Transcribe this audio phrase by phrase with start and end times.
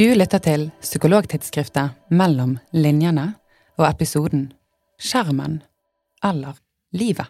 [0.00, 3.34] Du lytter til psykologtidsskriftet Mellom linjene
[3.76, 4.46] og episoden
[4.96, 5.58] Skjermen
[6.24, 6.54] eller
[6.96, 7.28] livet.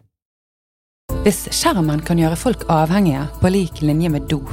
[1.25, 4.53] Hvis skjermen kan gjøre folk avhengige på lik linje med dop,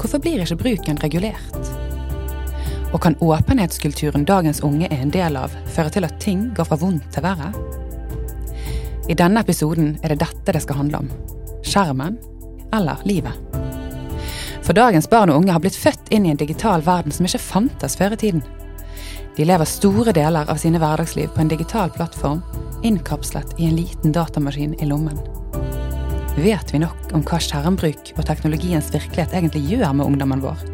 [0.00, 1.70] hvorfor blir ikke bruken regulert?
[2.90, 6.80] Og kan åpenhetskulturen dagens unge er en del av, føre til at ting går fra
[6.82, 7.52] vondt til verre?
[9.06, 11.14] I denne episoden er det dette det skal handle om.
[11.62, 12.18] Skjermen
[12.74, 13.63] eller livet.
[14.64, 17.42] For dagens barn og unge har blitt født inn i en digital verden som ikke
[17.42, 18.44] fantes før i tiden.
[19.36, 22.40] De lever store deler av sine hverdagsliv på en digital plattform,
[22.86, 25.18] innkapslet i en liten datamaskin i lommen.
[26.38, 30.64] Vet vi nok om hva skjermbruk og teknologiens virkelighet egentlig gjør med ungdommen vår?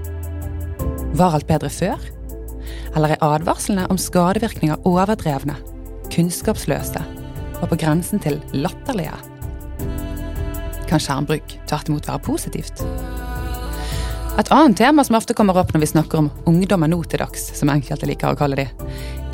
[1.19, 2.07] Var alt bedre før?
[2.95, 5.59] Eller er advarslene om skadevirkninger overdrevne,
[6.15, 7.03] kunnskapsløse
[7.59, 9.19] og på grensen til latterlige?
[10.87, 12.87] Kan skjermbruk tvert imot være positivt?
[14.41, 17.43] Et annet tema som ofte kommer opp når vi snakker om ungdommer nå til dags,
[17.59, 18.65] som enkelte liker å kalle de,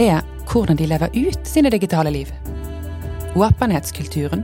[0.02, 2.32] er hvordan de lever ut sine digitale liv.
[3.38, 4.42] Åpenhetskulturen,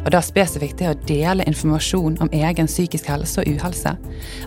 [0.00, 3.92] og da spesifikt det å dele informasjon om egen psykisk helse og uhelse,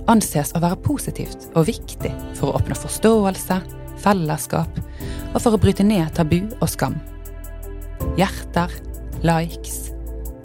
[0.10, 3.60] anses å være positivt og viktig for å oppnå forståelse,
[4.02, 6.98] fellesskap og for å bryte ned tabu og skam.
[8.18, 8.74] Hjerter,
[9.22, 9.92] likes,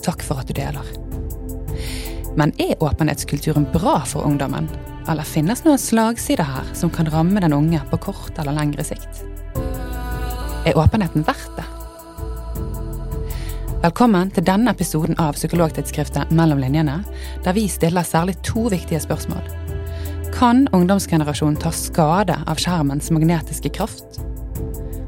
[0.05, 1.06] takk for at du deler.
[2.39, 4.69] Men er åpenhetskulturen bra for ungdommen?
[5.09, 9.23] Eller finnes noen slagsider her som kan ramme den unge på kort eller lengre sikt?
[10.69, 11.65] Er åpenheten verdt det?
[13.81, 16.99] Velkommen til denne episoden av psykologtidsskriftet Mellom linjene,
[17.45, 19.49] der vi stiller særlig to viktige spørsmål.
[20.37, 24.21] Kan ungdomsgenerasjonen ta skade av skjermens magnetiske kraft?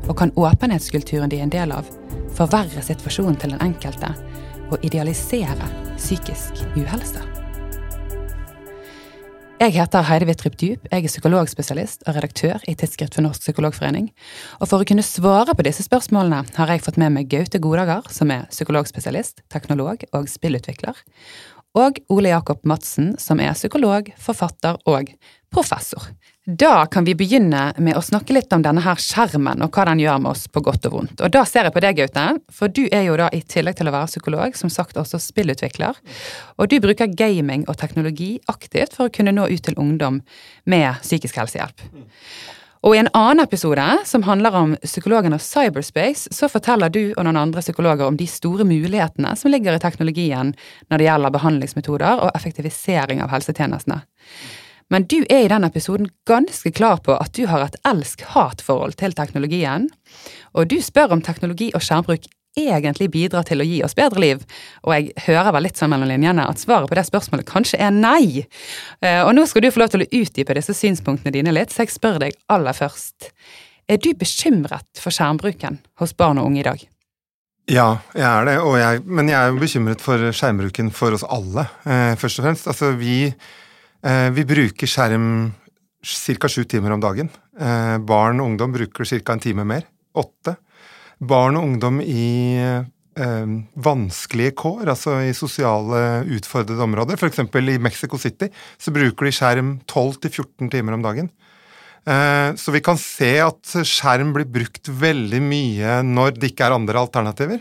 [0.09, 1.93] Og kan åpenhetskulturen de er en del av,
[2.33, 4.15] forverre situasjonen til den enkelte
[4.71, 7.25] og idealisere psykisk uhelse?
[9.59, 14.13] Jeg heter Heidi Wittrup Djup, jeg er psykologspesialist og redaktør i Tidsskrift for Norsk Psykologforening.
[14.63, 18.07] Og for å kunne svare på disse spørsmålene har jeg fått med meg Gaute Godager,
[18.15, 21.03] som er psykologspesialist, teknolog og spillutvikler,
[21.75, 25.11] og Ole Jakob Madsen, som er psykolog, forfatter og
[25.51, 26.07] professor.
[26.51, 30.01] Da kan vi begynne med å snakke litt om denne her skjermen og hva den
[30.01, 31.21] gjør med oss på godt og vondt.
[31.21, 33.91] Og da ser jeg på deg, Gaute, for du er jo da i tillegg til
[33.91, 35.99] å være psykolog, som sagt også spillutvikler.
[36.57, 40.23] Og du bruker gaming og teknologi aktivt for å kunne nå ut til ungdom
[40.65, 41.85] med psykisk helsehjelp.
[42.89, 47.27] Og i en annen episode, som handler om psykologen og cyberspace, så forteller du og
[47.27, 50.55] noen andre psykologer om de store mulighetene som ligger i teknologien
[50.89, 54.01] når det gjelder behandlingsmetoder og effektivisering av helsetjenestene.
[54.93, 59.13] Men du er i den episoden ganske klar på at du har et elsk-hat-forhold til
[59.17, 59.89] teknologien.
[60.57, 62.29] Og du spør om teknologi og skjermbruk
[62.59, 64.43] egentlig bidrar til å gi oss bedre liv?
[64.87, 67.95] Og jeg hører vel litt sånn mellom linjene at svaret på det spørsmålet kanskje er
[67.95, 68.45] nei.
[69.05, 71.85] Eh, og nå skal du få lov til å utdype disse synspunktene dine litt, så
[71.85, 73.33] jeg spør deg aller først.
[73.89, 76.83] Er du bekymret for skjermbruken hos barn og unge i dag?
[77.69, 82.15] Ja, jeg er det, jeg, men jeg er bekymret for skjermbruken for oss alle, eh,
[82.17, 82.69] først og fremst.
[82.71, 83.33] Altså, vi
[84.33, 85.51] vi bruker skjerm
[86.03, 86.49] ca.
[86.49, 87.31] sju timer om dagen.
[87.59, 89.33] Eh, barn og ungdom bruker ca.
[89.33, 89.87] en time mer.
[90.15, 90.57] Åtte.
[91.19, 97.41] Barn og ungdom i eh, vanskelige kår, altså i sosiale utfordrede områder, f.eks.
[97.43, 101.31] i Mexico City, så bruker de skjerm 12-14 timer om dagen.
[102.09, 107.03] Så vi kan se at skjerm blir brukt veldig mye når det ikke er andre
[107.03, 107.59] alternativer.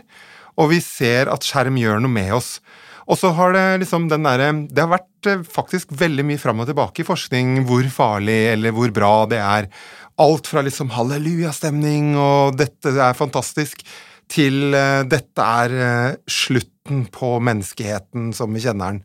[0.56, 2.54] Og vi ser at skjerm gjør noe med oss.
[3.08, 6.60] Og så har det liksom den derre Det har vært eh, faktisk veldig mye fram
[6.62, 9.70] og tilbake i forskning hvor farlig eller hvor bra det er.
[10.20, 13.86] Alt fra liksom hallelujastemning og 'dette er fantastisk'
[14.28, 19.04] til uh, 'dette er uh, slutten på menneskeheten som vi kjenner den'.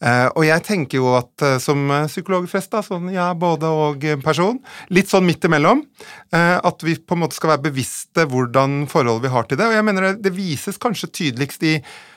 [0.00, 4.60] Uh, og jeg tenker jo at som psykolog flest, da, sånn ja, både og person,
[4.94, 5.82] litt sånn midt imellom,
[6.30, 9.66] at vi på en måte skal være bevisste hvordan forholdet vi har til det.
[9.68, 12.08] Og jeg mener det, det vises kanskje tydeligst i Eh,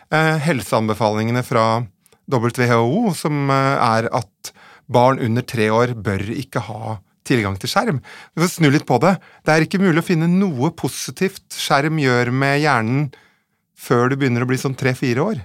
[0.44, 1.83] helseanbefalingene fra
[2.31, 4.54] WHO, som eh, er at
[4.92, 8.01] barn under tre år bør ikke ha tilgang til skjerm.
[8.36, 9.15] Får snu litt på det.
[9.45, 13.10] Det er ikke mulig å finne noe positivt skjerm gjør med hjernen
[13.80, 15.42] før du begynner å bli sånn tre-fire år.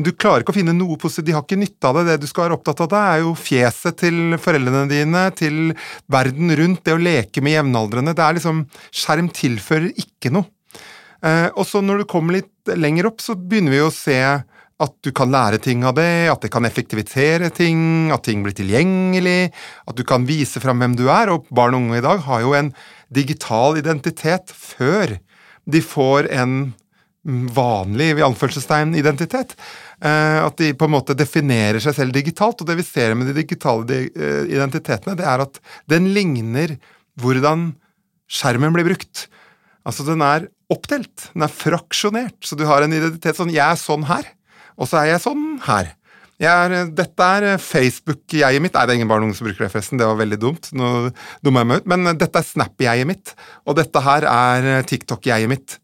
[0.00, 2.06] Du klarer ikke å finne noe positivt, de har ikke nytte av det.
[2.08, 5.74] Det du skal være opptatt av, det er jo fjeset til foreldrene dine, til
[6.08, 8.16] verden rundt, det å leke med jevnaldrende.
[8.16, 10.48] Det er liksom Skjerm tilfører ikke noe.
[11.20, 14.20] Eh, og så når du kommer litt lenger opp, så begynner vi å se
[14.80, 18.56] at du kan lære ting av det, at det kan effektivisere ting, at ting blir
[18.56, 19.50] tilgjengelig,
[19.84, 21.32] at du kan vise fram hvem du er.
[21.32, 22.72] Og barn og unge i dag har jo en
[23.12, 25.18] digital identitet før
[25.68, 26.54] de får en
[27.52, 29.52] vanlig i anførselstegn identitet.
[30.00, 32.62] Eh, at de på en måte definerer seg selv digitalt.
[32.62, 35.60] Og det vi ser med de digitale eh, identitetene, det er at
[35.92, 36.78] den ligner
[37.20, 37.74] hvordan
[38.30, 39.26] skjermen blir brukt.
[39.84, 41.30] Altså, den er oppdelt.
[41.34, 42.38] Den er fraksjonert.
[42.46, 44.28] Så du har en identitet sånn Jeg er sånn her,
[44.78, 45.94] og så er jeg sånn her.
[46.40, 48.72] Er, dette er Facebook-jeget mitt.
[48.72, 50.00] Nei, det er ingen barn som bruker det, forresten.
[50.00, 50.70] Det var veldig dumt.
[50.72, 51.10] Nå
[51.44, 51.90] dummer jeg meg ut.
[51.92, 53.34] Men dette er Snap-jeget mitt,
[53.68, 55.76] og dette her er TikTok-jeget mitt.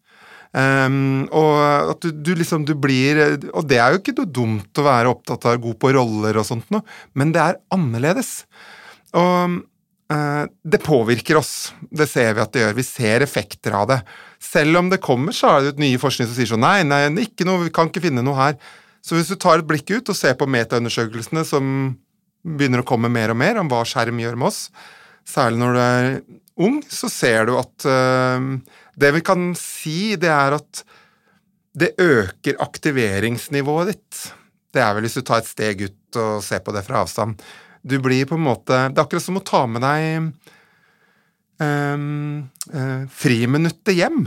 [0.56, 1.56] Um, og
[1.92, 3.18] at du, du, liksom du blir
[3.50, 6.46] Og det er jo ikke noe dumt å være opptatt av god på roller og
[6.48, 6.80] sånt noe,
[7.12, 8.30] men det er annerledes.
[9.20, 11.74] Og uh, det påvirker oss.
[11.90, 12.78] Det ser vi at det gjør.
[12.78, 14.00] Vi ser effekter av det.
[14.46, 17.46] Selv om det kommer, så er det nye forskning som sier sånn Nei, nei, ikke
[17.48, 18.58] noe, vi kan ikke finne noe her.
[19.04, 21.72] Så hvis du tar et blikk ut og ser på metaundersøkelsene som
[22.46, 24.66] begynner å komme mer og mer om hva skjerm gjør med oss,
[25.26, 26.08] særlig når du er
[26.66, 28.38] ung, så ser du at uh,
[28.98, 30.82] det vi kan si, det er at
[31.76, 34.20] det øker aktiveringsnivået ditt.
[34.72, 37.36] Det er vel hvis du tar et steg ut og ser på det fra avstand.
[37.86, 40.32] Du blir på en måte Det er akkurat som å ta med deg
[43.16, 44.26] friminuttet hjem.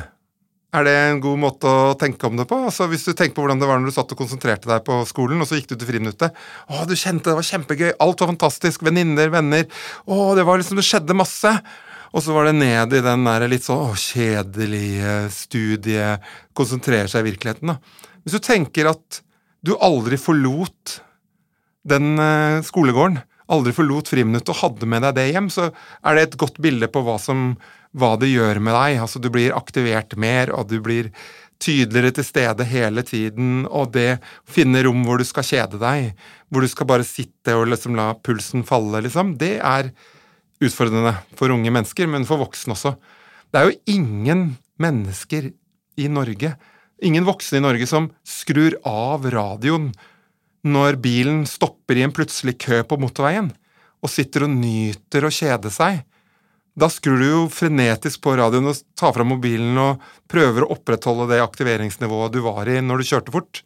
[0.69, 2.59] Er det en god måte å tenke om det på?
[2.69, 4.99] Altså Hvis du tenker på hvordan det var når du satt og konsentrerte deg på
[5.09, 6.35] skolen, og så gikk du til friminuttet.
[6.69, 9.65] Å, du kjente det var kjempegøy, alt var fantastisk, venninner, venner.
[10.05, 11.53] Å, det var liksom Det skjedde masse.
[12.13, 17.25] Og så var det ned i den der litt sånn å, kjedelige studiet, konsentrere seg
[17.25, 17.73] i virkeligheten.
[17.73, 18.05] da.
[18.21, 19.21] Hvis du tenker at
[19.65, 20.99] du aldri forlot
[21.89, 26.25] den uh, skolegården, aldri forlot friminuttet og hadde med deg det hjem, så er det
[26.27, 27.53] et godt bilde på hva, som,
[27.97, 28.99] hva det gjør med deg.
[29.03, 31.11] Altså, du blir aktivert mer, og du blir
[31.59, 36.13] tydeligere til stede hele tiden, og det finne rom hvor du skal kjede deg,
[36.47, 39.91] hvor du skal bare sitte og liksom la pulsen falle, liksom, det er
[40.63, 42.93] utfordrende for unge mennesker, men for voksne også.
[43.49, 44.45] Det er jo ingen
[44.79, 45.51] mennesker
[45.99, 46.53] i Norge,
[47.03, 49.91] ingen voksne i Norge, som skrur av radioen
[50.67, 53.51] når bilen stopper i en plutselig kø på motorveien,
[53.99, 56.03] og sitter og nyter å kjede seg.
[56.79, 61.27] Da skrur du jo frenetisk på radioen og tar fram mobilen og prøver å opprettholde
[61.33, 63.63] det aktiveringsnivået du var i når du kjørte fort.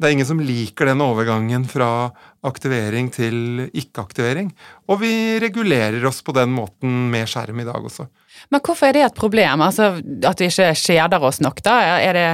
[0.00, 2.08] Det er ingen som liker den overgangen fra
[2.48, 4.48] aktivering til ikke-aktivering.
[4.88, 8.06] Og vi regulerer oss på den måten med skjerm i dag også.
[8.48, 9.60] Men hvorfor er det et problem?
[9.60, 11.76] Altså At vi ikke kjeder oss nok, da?
[12.00, 12.28] Er det,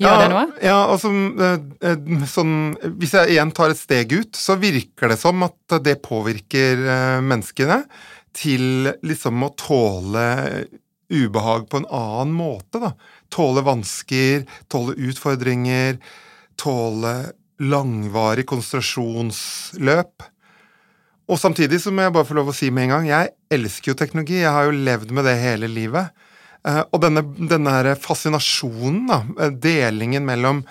[0.00, 0.44] gjør ja, det noe?
[0.64, 1.10] Ja, altså
[2.30, 2.54] sånn,
[3.00, 7.20] Hvis jeg igjen tar et steg ut, så virker det som at det påvirker eh,
[7.24, 7.82] menneskene
[8.34, 10.26] til liksom å tåle
[11.14, 12.94] ubehag på en annen måte, da.
[13.30, 16.00] Tåle vansker, tåle utfordringer
[16.60, 17.14] tåle
[17.62, 20.28] langvarig konsentrasjonsløp.
[21.30, 23.92] Og samtidig så må jeg bare få lov å si med en gang, jeg elsker
[23.92, 24.42] jo teknologi.
[24.42, 26.12] Jeg har jo levd med det hele livet.
[26.64, 30.62] Eh, og denne, denne fascinasjonen, da, eh, delingen mellom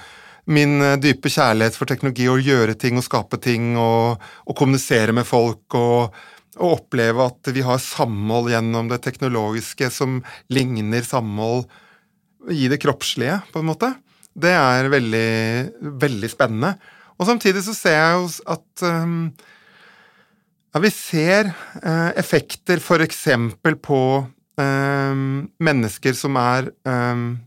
[0.49, 5.13] min eh, dype kjærlighet for teknologi, å gjøre ting og skape ting og, og kommunisere
[5.13, 6.17] med folk og,
[6.57, 10.21] og, oppleve at vi har samhold gjennom det teknologiske som
[10.53, 11.67] ligner samhold
[12.51, 13.93] i det kroppslige, på en måte.
[14.33, 15.29] Det er veldig,
[16.01, 16.73] veldig spennende.
[17.21, 19.19] Og samtidig så ser jeg jo at um,
[20.73, 23.21] ja, vi ser uh, effekter f.eks.
[23.85, 23.99] på
[24.61, 27.39] mennesker som er um,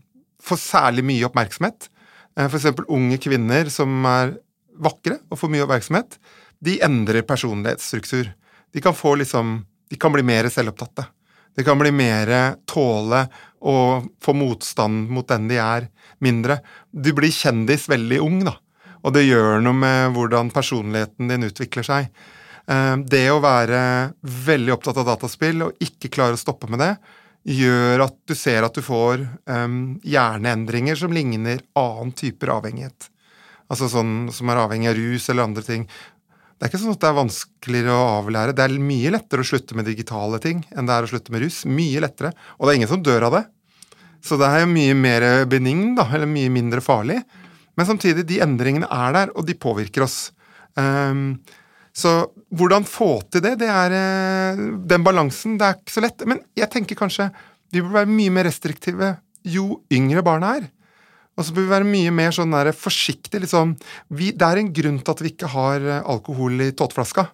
[0.43, 1.87] får særlig mye oppmerksomhet.
[2.35, 2.67] Uh, f.eks.
[2.87, 4.35] unge kvinner som er
[4.83, 6.17] vakre og får mye oppmerksomhet.
[6.59, 8.33] De endrer personlighetsstruktur.
[8.73, 11.05] De kan få liksom De kan bli mer selvopptatte.
[11.55, 13.21] De kan bli mer tåle
[13.63, 15.87] å få motstand mot den de er,
[16.19, 16.59] mindre.
[16.91, 18.57] Du blir kjendis veldig ung, da.
[19.07, 22.11] Og det gjør noe med hvordan personligheten din utvikler seg.
[22.67, 23.79] Eh, det å være
[24.47, 26.93] veldig opptatt av dataspill og ikke klare å stoppe med det,
[27.47, 33.07] gjør at du ser at du får um, hjerneendringer som ligner annen typer avhengighet.
[33.71, 35.85] Altså sånn som er avhengig av rus eller andre ting.
[36.57, 38.55] Det er ikke sånn at det er vanskeligere å avlære.
[38.57, 41.45] Det er mye lettere å slutte med digitale ting enn det er å slutte med
[41.45, 41.61] rus.
[41.69, 42.33] Mye lettere.
[42.57, 43.43] Og det er ingen som dør av det.
[44.25, 47.21] Så det er jo mye mer benign, da, eller mye mindre farlig.
[47.77, 50.17] Men samtidig, de endringene er der, og de påvirker oss.
[50.73, 51.37] Um,
[51.97, 52.13] så
[52.53, 55.57] hvordan få til det, det er uh, den balansen.
[55.57, 56.25] Det er ikke så lett.
[56.29, 57.31] Men jeg tenker kanskje
[57.73, 59.15] vi bør være mye mer restriktive
[59.47, 60.67] jo yngre barna er.
[61.37, 63.43] Og så bør vi være mye mer sånn der forsiktige.
[63.43, 63.75] Liksom.
[64.17, 67.27] Vi, det er en grunn til at vi ikke har eh, alkohol i tåteflaska.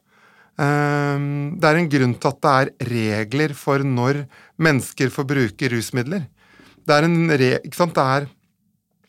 [0.53, 4.25] Um, det er en grunn til at det er regler for når
[4.61, 6.27] mennesker får bruke rusmidler.
[6.83, 8.27] Det er en, re, det er,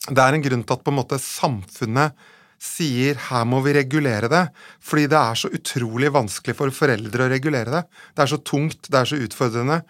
[0.08, 2.14] det er en grunn til at måte samfunnet
[2.61, 4.44] sier her må vi regulere det,
[4.82, 7.82] fordi det er så utrolig vanskelig for foreldre å regulere det.
[8.14, 9.80] Det er så tungt, det er så utfordrende.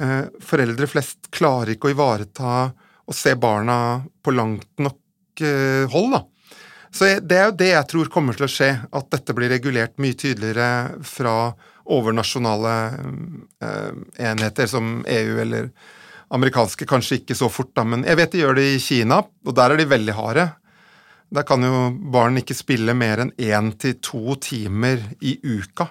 [0.00, 2.54] Eh, foreldre flest klarer ikke å ivareta
[3.04, 3.76] og se barna
[4.24, 6.24] på langt nok eh, hold, da.
[6.94, 9.96] Så det er jo det jeg tror kommer til å skje, at dette blir regulert
[10.02, 11.52] mye tydeligere fra
[11.90, 12.74] overnasjonale
[13.60, 13.92] eh,
[14.30, 15.72] enheter som EU eller
[16.34, 19.56] amerikanske, kanskje ikke så fort, da, men jeg vet de gjør det i Kina, og
[19.58, 20.46] der er de veldig harde.
[21.34, 25.88] Der kan jo barn ikke spille mer enn én til to timer i uka.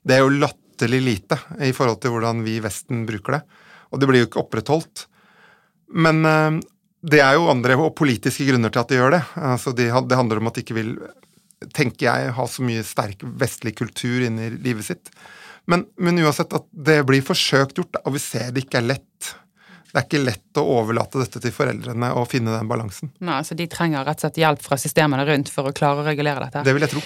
[0.00, 3.42] Det er jo latterlig lite i forhold til hvordan vi i Vesten bruker det,
[3.92, 5.04] og det blir jo ikke opprettholdt.
[6.00, 6.58] Men eh,
[7.06, 9.22] det er jo andre og politiske grunner til at de gjør det.
[9.52, 10.94] Altså det handler om at de ikke vil,
[11.76, 15.12] tenker jeg, ha så mye sterk vestlig kultur inni livet sitt.
[15.70, 19.34] Men, men uansett at det blir forsøkt gjort, og vi ser det ikke er lett
[19.96, 23.08] det er ikke lett å overlate dette til foreldrene og finne den balansen.
[23.24, 26.04] Nei, så De trenger rett og slett hjelp fra systemene rundt for å klare å
[26.04, 26.64] regulere dette?
[26.66, 27.00] Det vil jeg tro.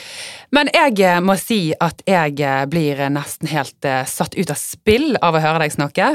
[0.50, 4.58] Men jeg eh, må si at jeg eh, blir nesten helt uh, satt ut av
[4.58, 6.08] spill av å høre deg snakke.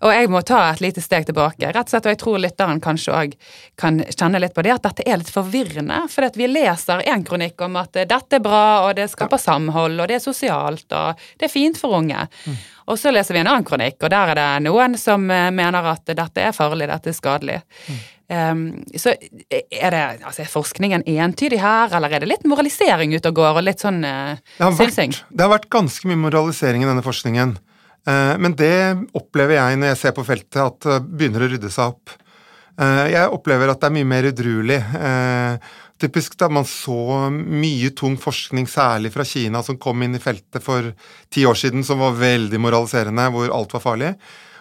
[0.00, 1.68] Og jeg må ta et lite steg tilbake.
[1.68, 3.36] Rett og slett, og jeg tror lytteren kanskje òg
[3.76, 6.06] kan kjenne litt på det, at dette er litt forvirrende.
[6.12, 9.44] For vi leser en kronikk om at dette er bra, og det skaper ja.
[9.50, 12.24] samhold, og det er sosialt, og det er fint for unge.
[12.48, 12.56] Mm.
[12.86, 15.88] Og så leser vi en annen kronikk, og der er det noen som eh, mener
[15.90, 17.58] at dette er farlig, dette er skadelig.
[17.88, 18.04] Mm.
[18.26, 18.62] Um,
[18.98, 23.38] så er det altså er forskningen entydig her, eller er det litt moralisering ute og
[23.38, 26.88] går, og litt sånn uh, det, har vært, det har vært ganske mye moralisering i
[26.88, 27.54] denne forskningen.
[28.06, 28.74] Uh, men det
[29.18, 32.16] opplever jeg når jeg ser på feltet, at det begynner å rydde seg opp.
[32.76, 34.80] Uh, jeg opplever at det er mye mer udruelig.
[34.90, 40.22] Uh, typisk da man så mye tung forskning, særlig fra Kina, som kom inn i
[40.22, 40.92] feltet for
[41.32, 44.12] ti år siden, som var veldig moraliserende, hvor alt var farlig.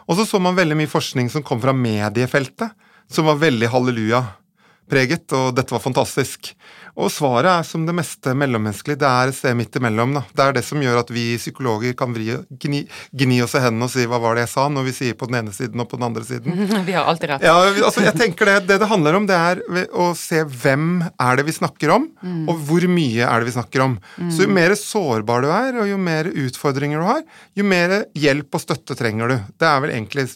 [0.05, 2.75] Og så så man veldig mye forskning som kom fra mediefeltet,
[3.11, 6.53] som var veldig halleluja-preget, og dette var fantastisk.
[6.95, 10.13] Og svaret er som det meste mellommenneskelig, det er et sted midt imellom.
[10.15, 10.21] Da.
[10.31, 12.29] Det er det som gjør at vi psykologer kan vri,
[12.61, 15.17] gni, gni, oss i hendene og si 'hva var det jeg sa', når vi sier
[15.19, 16.55] på den ene siden og på den andre siden.
[16.85, 17.43] Vi har alltid rett.
[17.43, 19.61] Ja, altså jeg tenker Det det, det handler om, det er
[19.91, 22.47] å se hvem er det vi snakker om, mm.
[22.49, 23.97] og hvor mye er det vi snakker om.
[24.17, 24.31] Mm.
[24.31, 27.21] Så jo mer sårbar du er, og jo mer utfordringer du har,
[27.55, 29.37] jo mer hjelp og støtte trenger du.
[29.59, 30.29] Det er vel egentlig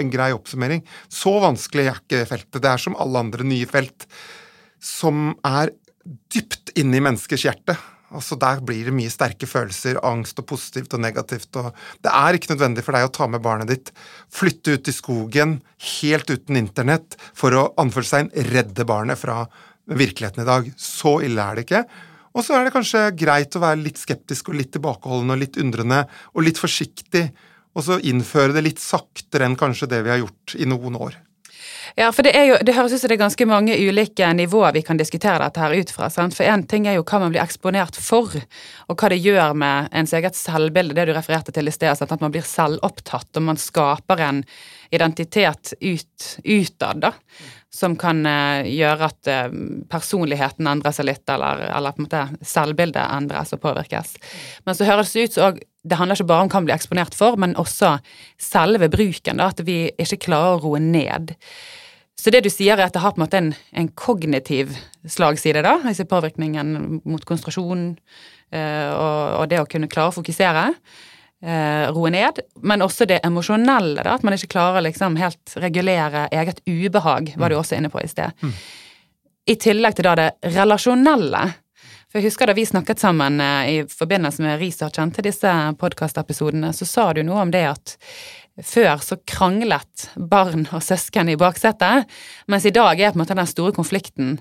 [0.00, 0.82] en grei oppsummering.
[1.12, 2.62] Så vanskelig er ikke feltet.
[2.62, 4.08] Det er som alle andre nye felt
[4.80, 7.76] som er dypt inne i menneskers hjerte.
[8.10, 11.54] Altså Der blir det mye sterke følelser, angst og positivt og negativt.
[11.56, 13.92] og Det er ikke nødvendig for deg å ta med barnet ditt,
[14.30, 15.60] flytte ut i skogen
[16.00, 19.44] helt uten internett for å anføre seg en redde barnet fra
[19.86, 20.72] virkeligheten i dag.
[20.76, 21.84] Så ille er det ikke.
[22.34, 25.58] Og så er det kanskje greit å være litt skeptisk og litt tilbakeholden og litt
[25.58, 26.04] undrende
[26.34, 27.28] og litt forsiktig,
[27.74, 31.18] og så innføre det litt saktere enn kanskje det vi har gjort i noen år.
[31.96, 34.82] Ja, for det, jo, det høres ut som det er ganske mange ulike nivåer vi
[34.86, 36.10] kan diskutere dette her ut fra.
[36.12, 36.36] Sant?
[36.36, 38.34] For én ting er jo hva man blir eksponert for,
[38.86, 42.22] og hva det gjør med ens eget selvbilde, det du refererte til i sted, at
[42.22, 44.44] man blir selvopptatt, og man skaper en
[44.94, 47.14] identitet ut, utad, da.
[47.70, 49.52] Som kan uh, gjøre at uh,
[49.90, 54.16] personligheten endrer seg litt, eller, eller, på en måte selvbildet endres og påvirkes.
[54.66, 57.14] Men så høres det ut som det handler ikke bare om hva man blir eksponert
[57.16, 57.94] for, men også
[58.36, 59.38] selve bruken.
[59.40, 61.32] Da, at vi ikke klarer å roe ned.
[62.20, 64.74] Så det du sier, er at det har på en måte en, en kognitiv
[65.08, 66.74] slagside, da, altså påvirkningen
[67.08, 67.86] mot konsentrasjon
[68.52, 70.66] eh, og, og, det å kunne klare å fokusere,
[71.40, 76.26] eh, roe ned, men også det emosjonelle, da, at man ikke klarer liksom helt regulere
[76.28, 77.62] eget ubehag, var du mm.
[77.62, 78.36] også inne på i sted.
[78.44, 78.54] Mm.
[79.50, 81.46] I tillegg til da det relasjonelle.
[82.10, 86.74] For jeg husker da vi snakket sammen eh, i forbindelse med researchen til disse podkastepisodene,
[86.76, 87.96] så sa du noe om det at
[88.66, 92.08] før så kranglet barn og søsken i baksetet,
[92.50, 94.38] mens i dag er på en måte den store konflikten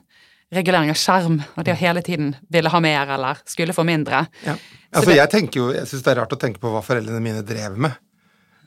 [0.54, 4.26] regulering av skjerm, og det å hele tiden ville ha mer eller skulle få mindre.
[4.46, 4.56] Ja.
[4.90, 7.22] Altså, det, jeg tenker jo, jeg syns det er rart å tenke på hva foreldrene
[7.22, 8.00] mine drev med.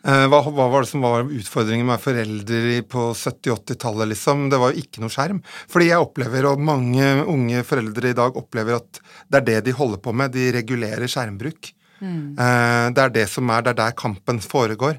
[0.03, 4.49] Eh, hva, hva, var det som var utfordringen med foreldre på 70-80-tallet, liksom?
[4.51, 5.43] Det var jo ikke noe skjerm.
[5.71, 9.77] Fordi jeg opplever, og mange unge foreldre i dag opplever, at det er det de
[9.79, 10.35] holder på med.
[10.35, 11.71] De regulerer skjermbruk.
[12.03, 12.35] Mm.
[12.35, 14.99] Eh, det er det som er, det er der kampen foregår.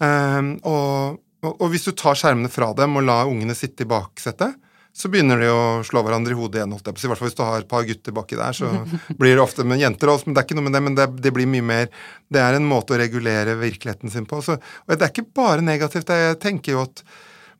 [0.00, 4.56] Um, og, og, hvis du tar skjermene fra dem og lar ungene sitte i baksetet,
[4.90, 6.72] så begynner de å slå hverandre i hodet igjen.
[6.74, 8.70] I hvert fall hvis du har et par gutter baki der, så
[9.20, 11.08] blir det ofte med jenter også, men det er ikke noe med det, men det,
[11.22, 11.90] det, blir mye mer
[12.32, 14.42] Det er en måte å regulere virkeligheten sin på.
[14.44, 16.10] Så, og det er ikke bare negativt.
[16.10, 17.04] Jeg tenker jo at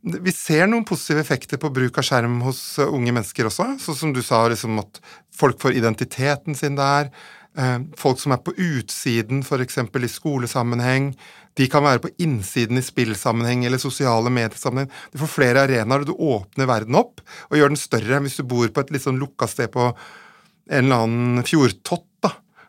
[0.00, 3.74] vi ser noen positive effekter på bruk av skjerm hos unge mennesker også.
[3.84, 5.00] Sånn som du sa, liksom at
[5.36, 7.12] folk får identiteten sin der.
[7.58, 9.78] Eh, folk som er på utsiden, f.eks.
[9.78, 11.12] i skolesammenheng.
[11.58, 14.90] De kan være på innsiden i spillsammenheng eller sosiale mediesammenheng.
[15.10, 18.38] Du får flere arenaer, og du åpner verden opp og gjør den større enn hvis
[18.38, 22.06] du bor på et litt sånn lukka sted på en eller annen fjordtott.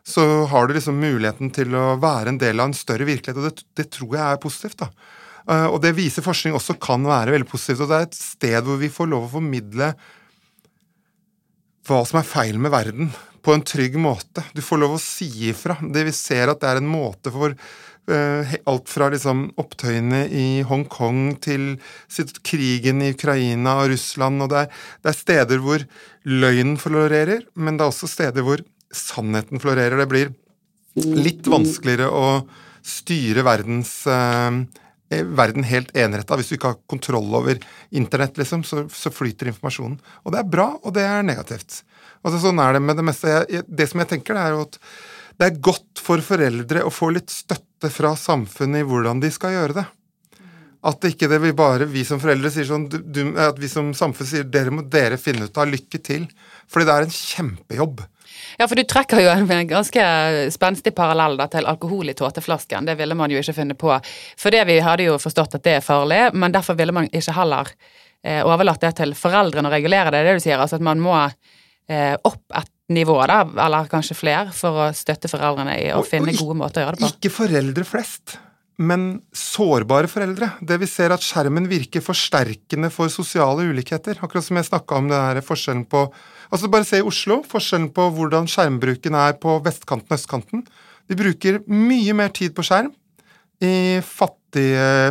[0.02, 3.44] Så har du liksom muligheten til å være en del av en større virkelighet, og
[3.46, 4.80] det, det tror jeg er positivt.
[4.82, 4.88] da.
[5.50, 7.84] Eh, og det viser forskning også kan være veldig positivt.
[7.84, 9.92] Og det er et sted hvor vi får lov å formidle
[11.88, 13.08] hva som er feil med verden,
[13.42, 14.44] på en trygg måte.
[14.54, 15.74] Du får lov å si ifra.
[15.82, 17.56] Det vi ser at det er en måte for
[18.10, 21.76] alt fra liksom opptøyene i Hongkong til
[22.42, 25.84] krigen i Ukraina og Russland, og det er, det er steder hvor
[26.26, 30.02] løgnen florerer, men det er også steder hvor sannheten florerer.
[30.02, 30.34] Det blir
[30.98, 32.26] litt vanskeligere å
[32.82, 34.58] styre verdens eh,
[35.12, 36.36] verden helt eneretta.
[36.36, 37.60] Hvis du ikke har kontroll over
[37.94, 39.98] internett, liksom, så, så, flyter informasjonen.
[40.24, 41.82] Og det er bra, og det er negativt.
[42.22, 43.34] Altså, sånn er det med det meste.
[43.48, 44.80] Jeg, det som jeg tenker, det er jo at
[45.40, 49.56] det er godt for foreldre å få litt støtte fra samfunnet i hvordan de skal
[49.56, 49.88] gjøre det.
[50.82, 54.26] At ikke det vil bare vi som foreldre sier sånn du, At vi som samfunn
[54.26, 56.26] sier dere må dere finne ut av lykke til.
[56.70, 58.02] Fordi det er en kjempejobb.
[58.58, 60.04] Ja, for du trekker jo en ganske
[60.52, 62.88] spenstig parallell da, til alkohol i tåteflasken.
[62.88, 63.94] Det ville man jo ikke funnet på.
[64.38, 67.36] For det vi hadde jo forstått at det er farlig, men derfor ville man ikke
[67.36, 67.70] heller
[68.24, 70.24] eh, overlatt det til foreldrene å regulere det.
[70.26, 74.52] Det du sier, altså at man må eh, opp et nivå, da, eller kanskje flere,
[74.56, 77.12] for å støtte foreldrene i å og, finne og gode måter å gjøre det på.
[77.16, 78.38] Ikke foreldre flest
[78.82, 79.06] men
[79.36, 80.48] sårbare foreldre.
[80.64, 84.18] Det vi ser at skjermen virker forsterkende for sosiale ulikheter.
[84.22, 86.06] Akkurat som jeg snakka om det her forskjellen på
[86.52, 90.66] Altså Bare se i Oslo, forskjellen på hvordan skjermbruken er på vestkanten og østkanten.
[91.08, 92.90] De bruker mye mer tid på skjerm
[93.64, 94.41] i fattige,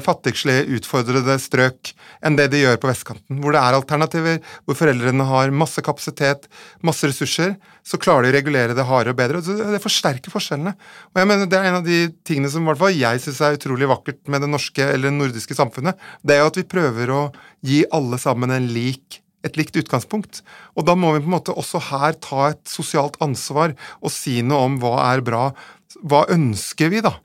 [0.05, 5.25] fattigslige, utfordrede strøk enn det de gjør på vestkanten, hvor det er alternativer, hvor foreldrene
[5.25, 6.45] har masse kapasitet,
[6.85, 9.41] masse ressurser, så klarer de å regulere det hardere og bedre.
[9.41, 10.75] og Det forsterker forskjellene.
[11.13, 13.57] Og jeg mener Det er en av de tingene som hvert fall jeg syns er
[13.57, 15.97] utrolig vakkert med det norske eller nordiske samfunnet.
[16.21, 17.23] Det er jo at vi prøver å
[17.65, 20.41] gi alle sammen en lik et likt utgangspunkt.
[20.77, 24.41] Og da må vi på en måte også her ta et sosialt ansvar og si
[24.45, 25.49] noe om hva er bra.
[26.05, 27.15] Hva ønsker vi, da?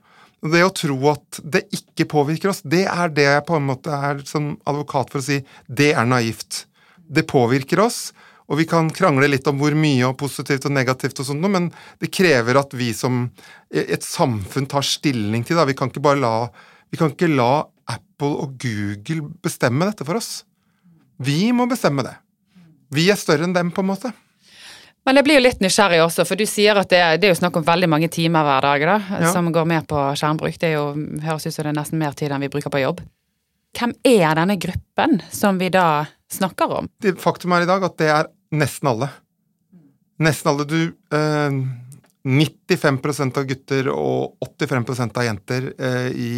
[0.51, 3.93] Det å tro at det ikke påvirker oss, det er det jeg på en måte
[3.93, 6.65] er som advokat for å si det er naivt.
[7.07, 8.11] Det påvirker oss,
[8.47, 11.69] og vi kan krangle litt om hvor mye og positivt og negativt og sånt, men
[11.99, 13.25] det krever at vi som
[13.71, 15.67] et samfunn tar stilling til det.
[15.71, 16.35] Vi kan ikke bare la,
[16.91, 20.45] vi kan ikke la Apple og Google bestemme dette for oss.
[21.17, 22.15] Vi må bestemme det.
[22.93, 24.13] Vi er større enn dem, på en måte.
[25.07, 27.39] Men jeg blir jo litt nysgjerrig også, for du sier at det, det er jo
[27.39, 29.29] snakk om veldig mange timer hver dag da, ja.
[29.31, 30.57] som går med på skjermbruk.
[30.59, 30.89] Det jo,
[31.23, 32.99] høres ut som det er nesten mer tid enn vi bruker på jobb.
[33.77, 36.91] Hvem er denne gruppen som vi da snakker om?
[36.99, 38.27] Det faktum er i dag at det er
[38.59, 39.07] nesten alle.
[40.27, 40.67] Nesten alle.
[40.67, 40.81] Du
[41.15, 41.57] eh,
[42.27, 46.35] 95% av gutter og 85% av jenter eh, i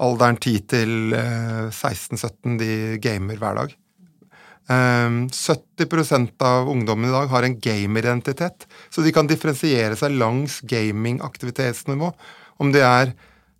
[0.00, 3.76] alderen 10 til eh, 16-17 de gamer hver dag.
[4.68, 10.60] 70% ehm, av ungdommen i dag har en gameridentitet, så de kan differensiere seg langs
[10.64, 12.12] gamingaktivitetsnivå.
[12.62, 13.12] Om de er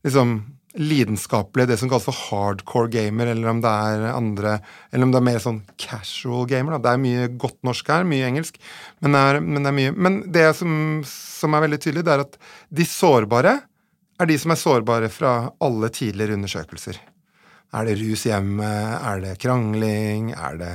[0.05, 0.39] liksom
[0.75, 4.57] lidenskapelige, det som kalles for hardcore gamer, eller om det er andre
[4.91, 6.75] Eller om det er mer sånn casual gamer.
[6.75, 6.81] Da.
[6.83, 8.59] Det er mye godt norsk her, mye engelsk,
[9.05, 12.25] men er, men det er mye Men det som, som er veldig tydelig, det er
[12.27, 12.39] at
[12.71, 13.59] de sårbare
[14.21, 16.99] er de som er sårbare fra alle tidligere undersøkelser.
[17.75, 18.69] Er det rus hjemme?
[19.01, 20.31] Er det krangling?
[20.37, 20.73] Er det,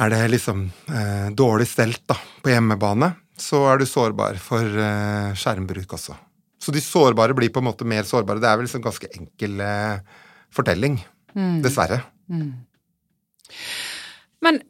[0.00, 3.12] er det liksom eh, dårlig stelt da, på hjemmebane?
[3.40, 6.16] Så er du sårbar for eh, skjermbruk også.
[6.60, 8.40] Så de sårbare blir på en måte mer sårbare.
[8.40, 10.00] Det er vel liksom ganske enkel eh,
[10.52, 10.98] fortelling.
[11.36, 11.60] Mm.
[11.64, 12.02] Dessverre.
[12.28, 12.50] Mm.
[14.44, 14.60] Men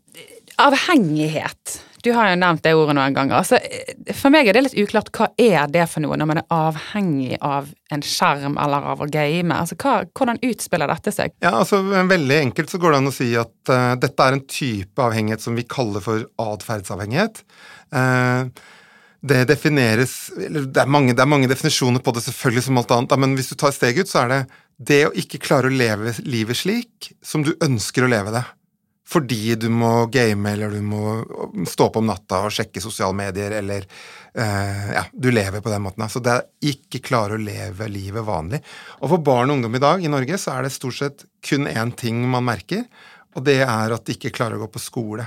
[0.61, 3.37] avhengighet du har jo nevnt det ordet noen ganger.
[3.41, 3.59] Altså,
[4.17, 7.39] for meg er det litt uklart hva er det for noe når man er avhengig
[7.45, 9.55] av en skjerm eller av å game?
[9.55, 11.37] Altså, hva, hvordan utspiller dette seg?
[11.45, 14.45] Ja, altså Veldig enkelt så går det an å si at uh, dette er en
[14.51, 17.43] type avhengighet som vi kaller for atferdsavhengighet.
[17.95, 18.49] Uh,
[19.21, 23.19] det defineres det er, mange, det er, mange, definisjoner på det, selvfølgelig, som alt annet,
[23.21, 24.41] men hvis du tar steget ut, så er det
[24.81, 28.47] det å ikke klare å leve livet slik som du ønsker å leve det
[29.11, 31.19] fordi du må game, eller du må
[31.67, 33.87] stå opp om natta og sjekke sosiale medier, eller
[34.39, 36.07] uh, Ja, du lever på den måten.
[36.11, 38.63] Så det er ikke klare å leve livet vanlig.
[39.01, 41.67] Og for barn og ungdom i dag i Norge så er det stort sett kun
[41.71, 42.87] én ting man merker,
[43.35, 45.27] og det er at de ikke klarer å gå på skole.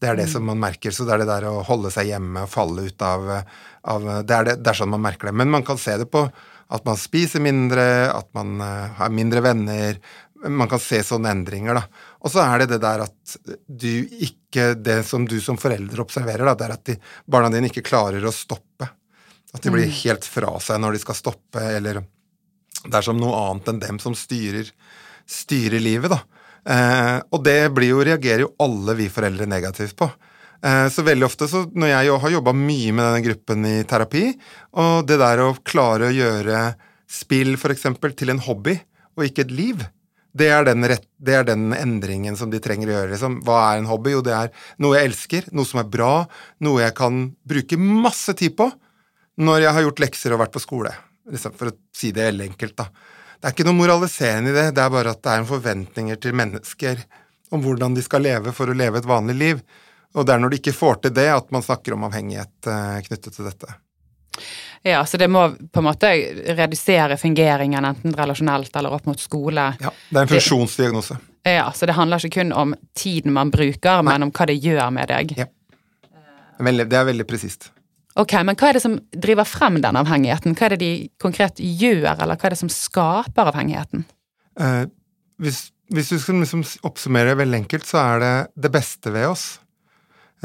[0.00, 0.32] Det er det mm.
[0.34, 0.94] som man merker.
[0.94, 3.30] Så det er det der å holde seg hjemme og falle ut av,
[3.88, 5.38] av det, er det, det, er sånn man merker det.
[5.40, 9.42] Men man kan se det på at man spiser mindre, at man uh, har mindre
[9.44, 10.00] venner.
[10.50, 12.05] Man kan se sånne endringer, da.
[12.26, 13.36] Og så er det det der at
[13.66, 13.92] du
[14.26, 16.94] ikke Det som du som forelder observerer, da, det er at de,
[17.28, 18.88] barna dine ikke klarer å stoppe.
[19.52, 19.96] At de blir mm.
[20.02, 22.00] helt fra seg når de skal stoppe, eller
[22.86, 24.70] det er som noe annet enn dem som styrer,
[25.28, 26.22] styrer livet, da.
[26.66, 30.08] Eh, og det blir jo, reagerer jo alle vi foreldre negativt på.
[30.64, 34.24] Eh, så veldig ofte så når jeg har jobba mye med denne gruppen i terapi,
[34.80, 36.62] og det der å klare å gjøre
[37.06, 37.86] spill f.eks.
[38.18, 38.76] til en hobby,
[39.16, 39.84] og ikke et liv.
[40.36, 43.10] Det er, rett, det er den endringen som de trenger å gjøre.
[43.14, 43.38] Liksom.
[43.46, 44.12] Hva er en hobby?
[44.12, 44.50] Jo, det er
[44.82, 46.12] noe jeg elsker, noe som er bra,
[46.64, 48.68] noe jeg kan bruke masse tid på
[49.40, 50.92] når jeg har gjort lekser og vært på skole.
[51.32, 52.90] Liksom, for å si det helt enkelt, da.
[53.36, 56.20] Det er ikke noe moraliserende i det, det er bare at det er en forventninger
[56.20, 57.02] til mennesker
[57.54, 59.64] om hvordan de skal leve for å leve et vanlig liv.
[60.16, 63.02] Og det er når de ikke får til det, at man snakker om avhengighet eh,
[63.06, 63.76] knyttet til dette.
[64.86, 66.08] Ja, så det må på en måte
[66.54, 69.64] redusere fungeringen enten relasjonelt eller opp mot skole.
[69.82, 71.16] Ja, det er en funksjonsdiagnose.
[71.46, 74.12] Ja, så det handler ikke kun om tiden man bruker, Nei.
[74.12, 75.34] men om hva det gjør med deg.
[75.40, 75.48] Ja.
[76.56, 77.72] Det er veldig presist.
[78.16, 80.54] Ok, Men hva er det som driver frem den avhengigheten?
[80.56, 84.06] Hva er det de konkret gjør, eller hva er det som skaper avhengigheten?
[84.62, 84.84] Eh,
[85.42, 89.48] hvis, hvis, du skal liksom oppsummere veldig enkelt, så er det det beste ved oss.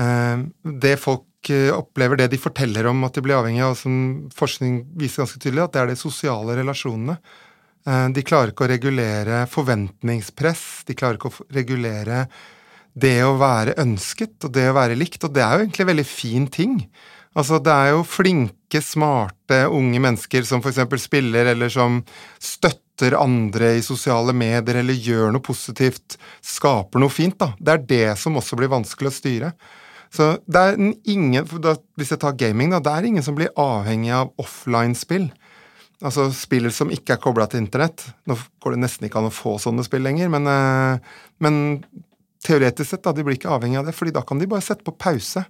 [0.01, 0.49] Eh,
[0.81, 1.29] det folk
[1.73, 5.63] opplever det de forteller om at de blir avhengig av, som forskning viser ganske tydelig,
[5.63, 7.17] at det er de sosiale relasjonene.
[7.87, 12.27] Eh, de klarer ikke å regulere forventningspress, de klarer ikke å regulere
[12.93, 15.91] det å være ønsket og det å være likt, og det er jo egentlig en
[15.93, 16.77] veldig fin ting.
[17.31, 20.83] Altså, det er jo flinke, smarte unge mennesker som f.eks.
[20.99, 22.01] spiller, eller som
[22.43, 27.53] støtter andre i sosiale medier, eller gjør noe positivt, skaper noe fint, da.
[27.57, 29.53] Det er det som også blir vanskelig å styre.
[30.11, 33.53] Så det er ingen, da, Hvis jeg tar gaming, da, det er ingen som blir
[33.59, 35.29] avhengig av offline-spill.
[36.01, 38.03] Altså spill som ikke er kobla til internett.
[38.27, 41.59] Nå går det nesten ikke an å få sånne spill lenger, men, eh, men
[42.43, 44.83] teoretisk sett, da, de blir ikke avhengig av det, fordi da kan de bare sette
[44.83, 45.45] på pause.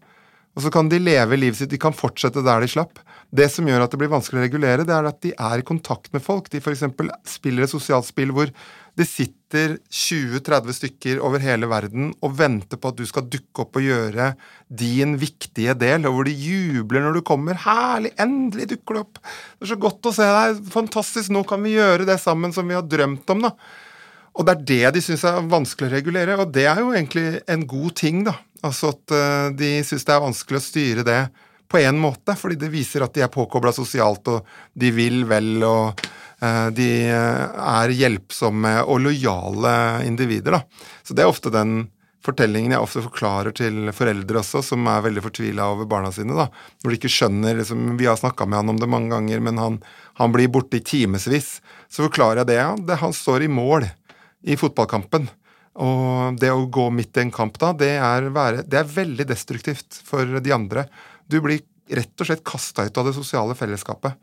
[0.51, 2.99] Og så kan de leve livet sitt, de kan fortsette der de slapp.
[3.31, 5.67] Det som gjør at det blir vanskelig å regulere, det er at de er i
[5.67, 6.49] kontakt med folk.
[6.51, 6.83] De f.eks.
[7.31, 8.51] spiller et sosialt spill hvor
[8.99, 13.79] det sitter 20-30 stykker over hele verden og venter på at du skal dukke opp
[13.79, 14.31] og gjøre
[14.67, 17.59] din viktige del, og hvor de jubler når du kommer.
[17.59, 18.11] 'Herlig!
[18.19, 19.21] Endelig dukker du opp!
[19.21, 20.59] Det er så godt å se deg!
[20.73, 21.31] Fantastisk!
[21.31, 23.55] Nå kan vi gjøre det sammen som vi har drømt om', da.
[24.35, 27.41] Og det er det de syns er vanskelig å regulere, og det er jo egentlig
[27.51, 28.37] en god ting, da.
[28.63, 31.21] Altså at uh, de syns det er vanskelig å styre det
[31.71, 35.53] på én måte, fordi det viser at de er påkobla sosialt, og de vil vel,
[35.63, 36.03] og
[36.73, 39.73] de er hjelpsomme og lojale
[40.07, 40.87] individer, da.
[41.05, 41.83] Så det er ofte den
[42.25, 46.47] fortellingen jeg ofte forklarer til foreldre også, som er veldig fortvila over barna sine, da.
[46.81, 49.61] Når de ikke skjønner liksom, Vi har snakka med han om det mange ganger, men
[49.61, 49.79] han,
[50.19, 51.59] han blir borte i timevis.
[51.89, 52.73] Så forklarer jeg det, ja.
[52.77, 53.87] Det, han står i mål
[54.41, 55.29] i fotballkampen.
[55.81, 59.25] Og det å gå midt i en kamp da, det er, være, det er veldig
[59.29, 60.85] destruktivt for de andre.
[61.31, 64.17] Du blir rett og slett kasta ut av det sosiale fellesskapet.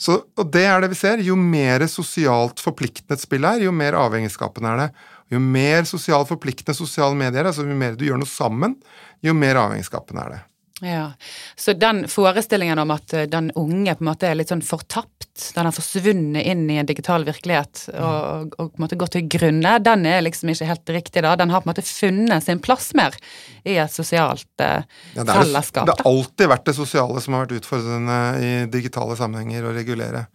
[0.00, 1.20] Så, og det er det vi ser.
[1.24, 4.90] Jo mer sosialt forpliktende et spill er, jo mer avhengighetsskapende er det.
[5.30, 8.78] Jo mer sosialt forpliktende sosiale medier er, altså jo mer du gjør noe sammen,
[9.22, 10.40] jo mer avhengighetsskapende er det.
[10.80, 11.12] Ja,
[11.56, 15.52] Så den forestillingen om at eh, den unge på en måte er litt sånn fortapt,
[15.54, 19.28] den har forsvunnet inn i en digital virkelighet og, og, på en måte gått til
[19.30, 21.36] grunne, den er liksom ikke helt riktig da.
[21.40, 23.16] Den har på en måte funnet sin plass mer
[23.64, 25.88] i et sosialt eh, ja, det fellesskap.
[25.88, 30.26] Det har alltid vært det sosiale som har vært utfordrende i digitale sammenhenger å regulere.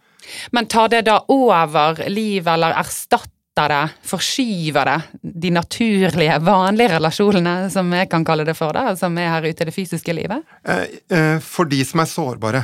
[0.54, 7.70] Men tar det da over livet, eller erstatter det, forskyver det, de naturlige, vanlige relasjonene,
[7.72, 10.44] som jeg kan kalle det for, da, som er her ute i det fysiske livet?
[10.68, 12.62] Eh, eh, for de som er sårbare.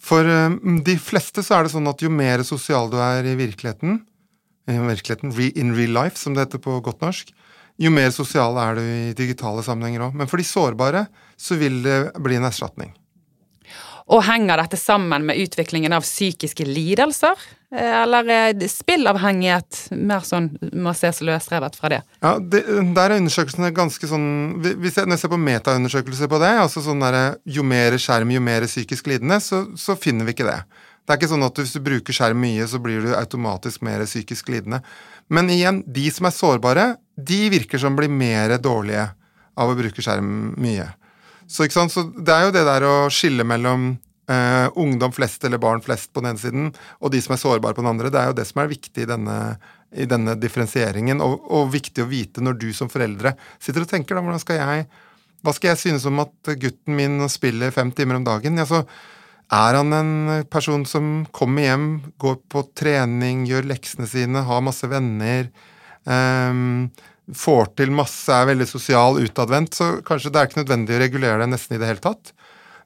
[0.00, 3.36] For eh, de fleste så er det sånn at jo mer sosial du er i
[3.38, 4.00] virkeligheten,
[4.66, 7.34] i virkeligheten, in real life, som det heter på godt norsk,
[7.76, 10.16] jo mer sosial er du i digitale sammenhenger òg.
[10.16, 12.94] Men for de sårbare så vil det bli en erstatning.
[14.06, 17.34] Og henger dette sammen med utviklingen av psykiske lidelser?
[17.74, 21.98] Eller er spillavhengighet mer sånn må ses løsrevet fra det?
[22.22, 22.62] Ja, det,
[22.94, 24.28] Der er undersøkelsene ganske sånn
[24.62, 28.30] Hvis jeg, Når jeg ser på metaundersøkelser på det, altså sånn der, jo mer skjerm,
[28.30, 30.60] jo mer psykisk lidende, så, så, finner vi ikke det.
[31.02, 34.04] Det er ikke sånn at hvis du bruker skjerm mye, så blir du automatisk mer
[34.06, 34.80] psykisk lidende.
[35.26, 36.86] Men igjen, de som er sårbare,
[37.18, 39.08] de virker som blir mer dårlige
[39.58, 40.86] av å bruke skjerm mye.
[41.50, 43.96] Så, så, det er jo det der å skille mellom
[44.30, 46.68] uh, ungdom flest eller barn flest på den ene siden,
[47.00, 48.12] og de som er sårbare på den andre.
[48.12, 49.40] Det er jo det som er viktig i denne,
[49.94, 54.16] i denne differensieringen, og, og, viktig å vite når du som foreldre sitter og tenker
[54.16, 54.86] da, hvordan skal jeg
[55.44, 58.56] hva skal jeg synes om at gutten min spiller fem timer om dagen?
[58.58, 58.82] Ja, så
[59.52, 60.14] er han en
[60.50, 65.52] person som kommer hjem, går på trening, gjør leksene sine, har masse venner,
[66.02, 66.88] um,
[67.30, 71.44] får til masse, er veldig sosial, utadvendt, så kanskje det er ikke nødvendig å regulere
[71.44, 72.34] det nesten i det hele tatt.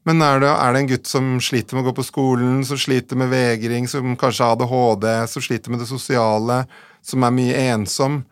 [0.09, 2.79] Men er det, er det en gutt som sliter med å gå på skolen, som
[2.81, 6.63] sliter med vegring, som kanskje har ADHD, som sliter med det sosiale,
[7.05, 8.23] som er mye ensom,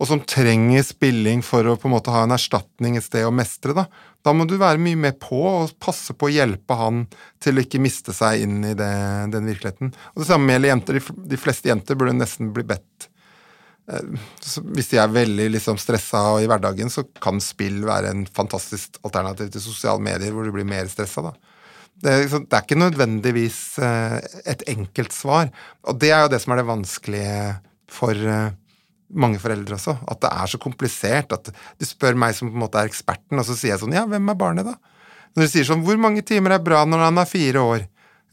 [0.00, 3.32] og som trenger spilling for å på en måte ha en erstatning et sted å
[3.32, 3.86] mestre, da,
[4.24, 7.06] da må du være mye mer på og passe på å hjelpe han
[7.40, 8.92] til å ikke miste seg inn i det,
[9.32, 9.92] den virkeligheten.
[10.14, 11.00] Og Det samme gjelder jenter.
[11.32, 13.08] De, fleste jenter burde nesten bli bedt
[13.90, 19.50] Hvis de er veldig liksom, stressa i hverdagen, så kan spill være en fantastisk alternativ
[19.50, 21.32] til sosiale medier, hvor du blir mer stressa.
[22.00, 24.16] Det, det, er ikke nødvendigvis eh,
[24.48, 25.50] et enkelt svar.
[25.84, 27.40] Og det er jo det som er det vanskelige
[27.92, 28.54] for eh,
[29.10, 29.96] mange foreldre også.
[30.08, 31.34] At det er så komplisert.
[31.36, 33.96] At de spør meg som på en måte er eksperten, og så sier jeg sånn
[33.96, 34.78] Ja, hvem er barnet, da?
[35.36, 37.84] Når de sier sånn Hvor mange timer er bra når han er fire år?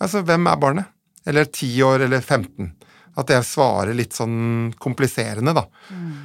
[0.01, 0.93] Altså, hvem er barnet?
[1.27, 2.71] Eller ti år, eller 15?
[3.17, 5.63] At jeg svarer litt sånn kompliserende, da.
[5.89, 6.17] Mm.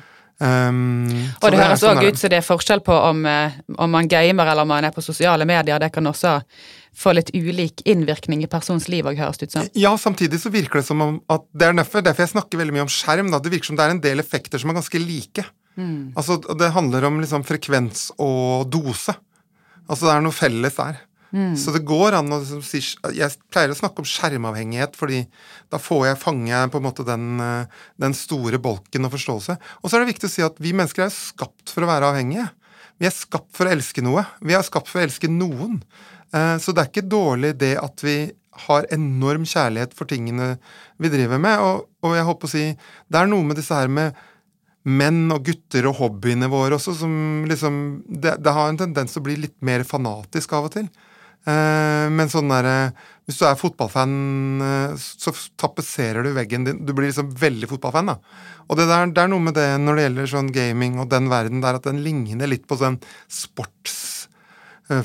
[0.43, 0.89] Um,
[1.39, 4.09] og det, høres òg sånn ut som det er forskjell på om, eh, om, man
[4.11, 5.79] gamer eller om man er på sosiale medier.
[5.79, 6.41] Det kan også
[6.99, 9.69] få litt ulik innvirkning i persons liv òg, høres det ut som.
[9.79, 12.75] Ja, samtidig så virker det som om at det er derfor, derfor jeg snakker veldig
[12.75, 13.31] mye om skjerm.
[13.33, 13.39] Da.
[13.39, 15.47] Det virker som det er en del effekter som er ganske like.
[15.79, 16.13] Mm.
[16.19, 19.15] Altså, det handler om liksom frekvens og dose.
[19.87, 21.01] Altså det er noe felles der.
[21.33, 21.55] Mm.
[21.57, 25.23] Så det går an å Jeg pleier å snakke om skjermavhengighet, fordi
[25.73, 29.57] da får jeg fange på en måte den, eh, den store bolken og forståelse.
[29.81, 32.13] Og så er det viktig å si at vi mennesker er skapt for å være
[32.13, 32.51] avhengige.
[33.01, 34.27] Vi er skapt for å elske noe.
[34.45, 35.81] Vi er skapt for å elske noen.
[36.33, 38.33] Eh, så det er ikke dårlig det at vi
[38.69, 40.59] har enorm kjærlighet for tingene
[41.01, 41.59] vi driver med.
[41.65, 42.67] Og, og jeg håper å si
[43.09, 44.13] Det er noe med disse her med
[44.83, 47.13] menn og gutter og hobbyene våre også som
[47.47, 50.89] liksom det, det har en tendens til å bli litt mer fanatisk av og til.
[51.43, 52.93] Eh, men sånn der,
[53.27, 54.15] Hvis du er fotballfan,
[54.67, 56.81] eh, så tapetserer du veggen din.
[56.87, 58.17] Du blir liksom veldig fotballfan, da.
[58.69, 61.31] Og det, der, det er noe med det når det gjelder sånn gaming og den
[61.31, 62.99] verden der, at den ligner litt på sånn
[63.31, 64.22] sports Eh,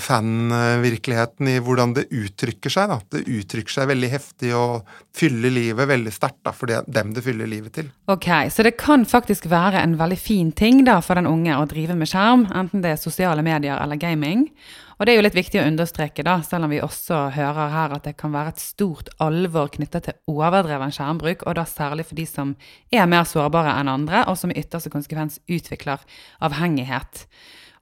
[0.01, 2.91] fanvirkeligheten i hvordan det uttrykker seg.
[2.91, 2.97] da.
[3.13, 7.49] Det uttrykker seg veldig heftig og fyller livet veldig sterkt for det dem det fyller
[7.49, 7.91] livet til.
[8.07, 11.67] Ok, Så det kan faktisk være en veldig fin ting da for den unge å
[11.67, 14.49] drive med skjerm, enten det er sosiale medier eller gaming.
[14.97, 17.93] Og det er jo litt viktig å understreke, da, selv om vi også hører her
[17.93, 22.17] at det kan være et stort alvor knytta til overdreven skjermbruk, og da særlig for
[22.17, 22.55] de som
[22.89, 26.01] er mer sårbare enn andre, og som i ytterste konsekvens utvikler
[26.41, 27.27] avhengighet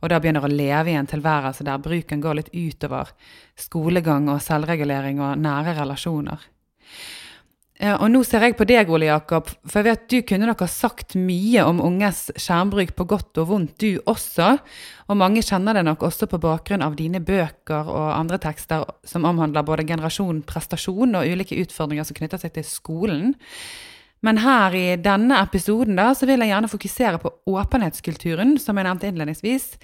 [0.06, 3.10] og da begynner å leve i en tilværelse der bruken går litt utover
[3.58, 6.52] skolegang og selvregulering og nære relasjoner.
[7.76, 10.68] Og nå ser jeg på deg, Ole Jakob, for jeg vet du kunne nok ha
[10.72, 14.54] sagt mye om unges skjermbruk på godt og vondt, du også.
[15.10, 19.28] Og mange kjenner det nok også på bakgrunn av dine bøker og andre tekster som
[19.28, 23.36] omhandler både generasjon prestasjon og ulike utfordringer som knytter seg til skolen.
[24.26, 28.88] Men her i denne episoden da, så vil jeg gjerne fokusere på åpenhetskulturen, som jeg
[28.88, 29.76] nevnte innledningsvis,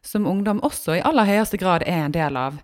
[0.00, 2.56] som ungdom også i aller høyeste grad er en del av.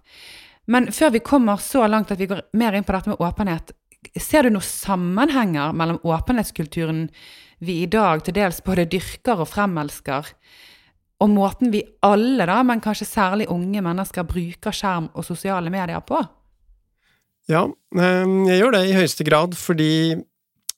[0.67, 3.75] Men før vi kommer så langt at vi går mer inn på dette med åpenhet,
[4.17, 7.09] ser du noen sammenhenger mellom åpenhetskulturen
[7.59, 10.31] vi i dag til dels både dyrker og fremelsker,
[11.21, 16.03] og måten vi alle, da, men kanskje særlig unge mennesker, bruker skjerm og sosiale medier
[16.05, 16.21] på?
[17.49, 17.63] Ja,
[17.97, 19.93] eh, jeg gjør det i høyeste grad, fordi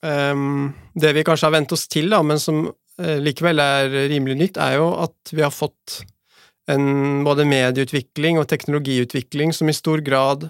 [0.05, 4.37] Um, det vi kanskje har vent oss til, da, men som uh, likevel er rimelig
[4.39, 6.01] nytt, er jo at vi har fått
[6.69, 10.47] en både medieutvikling og teknologiutvikling som i stor grad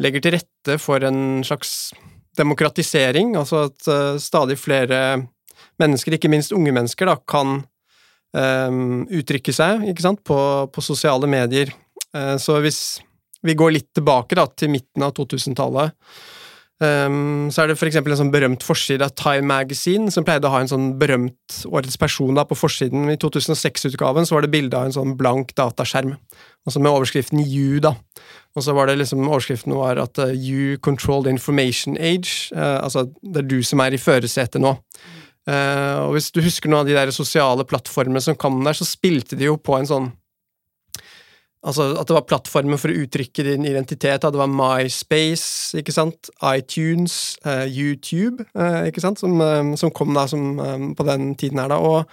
[0.00, 1.92] legger til rette for en slags
[2.38, 5.02] demokratisering, altså at uh, stadig flere
[5.82, 7.60] mennesker, ikke minst unge mennesker, da, kan
[8.32, 10.38] um, uttrykke seg sant, på,
[10.72, 11.72] på sosiale medier.
[12.16, 13.02] Uh, så hvis
[13.42, 15.92] vi går litt tilbake da, til midten av 2000-tallet,
[16.82, 17.98] Um, så er det f.eks.
[18.00, 21.98] en sånn berømt forside av Time Magazine, som pleide å ha en sånn berømt årets
[22.00, 23.06] person da på forsiden.
[23.12, 26.16] I 2006-utgaven så var det bilde av en sånn blank dataskjerm,
[26.66, 27.94] altså med overskriften You, da.
[28.56, 32.82] Og så var det liksom overskriften var at uh, You control the information age, uh,
[32.82, 34.74] altså det er du som er i førersetet nå.
[35.46, 38.88] Uh, og hvis du husker noen av de der sosiale plattformene som kom der, så
[38.88, 40.10] spilte de jo på en sånn
[41.62, 44.24] Altså at det var plattformen for å uttrykke din identitet.
[44.24, 50.14] Det var MySpace, ikke sant, iTunes, eh, YouTube, eh, ikke sant, som, eh, som kom
[50.14, 50.58] da som,
[50.96, 51.78] på den tiden her, da.
[51.78, 52.04] Og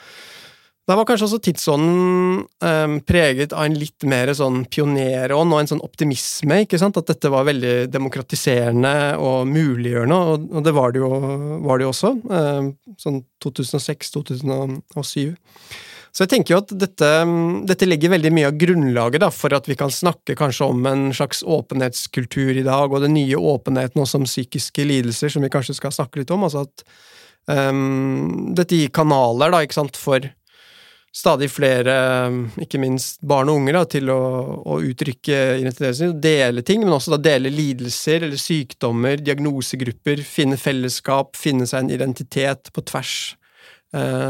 [0.90, 5.70] da var kanskje også tidsånden um, preget av en litt mer sånn pionerånd og en
[5.70, 10.96] sånn optimisme, ikke sant, at dette var veldig demokratiserende og muliggjørende, og, og det var
[10.96, 11.12] det jo,
[11.62, 12.10] var det jo også,
[13.06, 15.38] sånn 2006-2007.
[16.12, 17.10] Så jeg tenker jo at dette,
[17.70, 21.06] dette, legger veldig mye av grunnlaget da, for at vi kan snakke kanskje om en
[21.16, 25.78] slags åpenhetskultur i dag, og den nye åpenheten også om psykiske lidelser, som vi kanskje
[25.78, 26.48] skal snakke litt om.
[26.48, 26.84] altså at
[27.70, 30.26] um, Dette gir kanaler da, ikke sant, for
[31.16, 31.94] stadig flere,
[32.62, 34.20] ikke minst barn og unger, da, til å,
[34.66, 40.58] å uttrykke identiteten sin, dele ting, men også da dele lidelser eller sykdommer, diagnosegrupper, finne
[40.60, 43.18] fellesskap, finne seg en identitet på tvers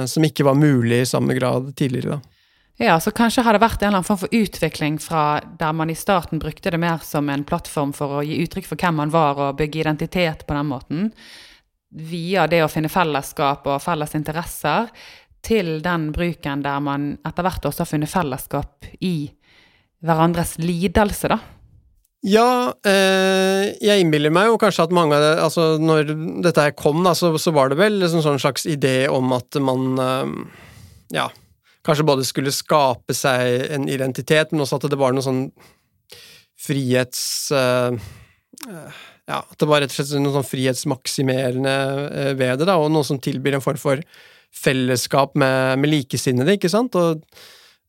[0.07, 2.17] som ikke var mulig i samme grad tidligere.
[2.17, 2.39] da.
[2.81, 5.89] Ja, så kanskje har det vært en eller annen form for utvikling fra der man
[5.91, 9.11] i starten brukte det mer som en plattform for å gi uttrykk for hvem man
[9.11, 11.09] var og bygge identitet på den måten,
[11.91, 14.87] via det å finne fellesskap og felles interesser,
[15.43, 19.27] til den bruken der man etter hvert også har funnet fellesskap i
[19.99, 21.39] hverandres lidelse, da.
[22.27, 26.09] Ja, eh, jeg innbiller meg jo kanskje at mange av det Altså, når
[26.43, 29.55] dette her kom, da, så, så var det vel en sånn slags idé om at
[29.63, 30.33] man eh,
[31.15, 31.29] Ja,
[31.87, 35.45] kanskje både skulle skape seg en identitet, men også at det var noe sånn
[36.59, 37.23] frihets...
[37.55, 37.95] Eh,
[39.29, 41.75] ja, at det var rett og slett noe sånn frihetsmaksimerende
[42.09, 44.03] eh, ved det, da, og noe som tilbyr en form for
[44.59, 46.97] fellesskap med, med likesinnede, ikke sant?
[46.99, 47.23] Og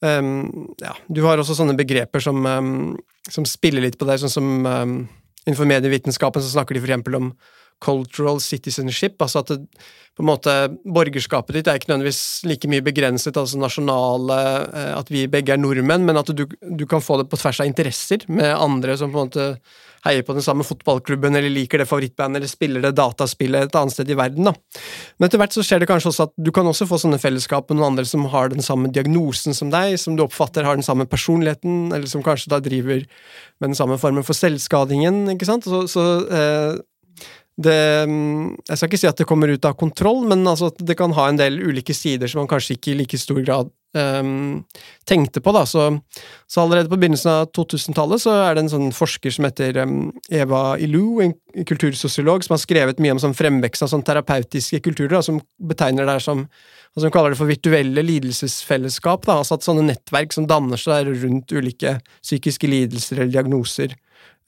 [0.05, 4.37] um, ja, du har også sånne begreper som, um, som spiller litt på deg, sånn
[4.37, 5.01] som um,
[5.47, 7.33] innenfor medievitenskapen så snakker de eksempel om
[7.81, 9.85] cultural citizenship, altså at det,
[10.17, 14.37] på en måte borgerskapet ditt er ikke nødvendigvis like mye begrenset, altså nasjonale
[14.69, 17.63] eh, At vi begge er nordmenn, men at du, du kan få det på tvers
[17.63, 19.47] av interesser med andre som på en måte
[20.07, 23.95] heier på den samme fotballklubben, eller liker det favorittbandet, eller spiller det dataspillet et annet
[23.95, 24.49] sted i verden.
[24.49, 24.55] da.
[25.19, 27.69] Men etter hvert så skjer det kanskje også at du kan også få sånne fellesskap
[27.69, 30.87] med noen andre som har den samme diagnosen som deg, som du oppfatter har den
[30.87, 33.05] samme personligheten, eller som kanskje da driver
[33.61, 35.69] med den samme formen for selvskadingen, ikke sant.
[35.69, 36.81] Så, så eh,
[37.61, 37.77] det,
[38.09, 41.13] jeg skal ikke si at det kommer ut av kontroll, men altså at det kan
[41.17, 44.65] ha en del ulike sider som man kanskje ikke i like stor grad um,
[45.09, 45.53] tenkte på.
[45.53, 45.65] Da.
[45.67, 45.87] Så,
[46.47, 50.11] så, allerede på begynnelsen av 2000-tallet så er det en sånn forsker som heter um,
[50.33, 51.35] Eva Ilou, en
[51.67, 56.09] kultursosiolog, som har skrevet mye om sånn fremvekst av sånn terapeutiske kulturer, da, som betegner
[56.09, 56.47] det som
[56.91, 59.23] altså Hun kaller det for virtuelle lidelsesfellesskap.
[59.29, 63.95] Da, altså at sånne nettverk som danner seg rundt ulike psykiske lidelser eller diagnoser.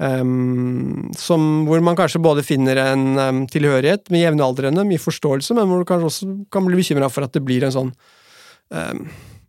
[0.02, 5.68] Um, som, hvor man kanskje både finner en um, tilhørighet med jevnaldrende, mye forståelse, men
[5.70, 7.92] hvor du kanskje også kan bli bekymra for at det blir en sånn
[8.72, 9.04] um,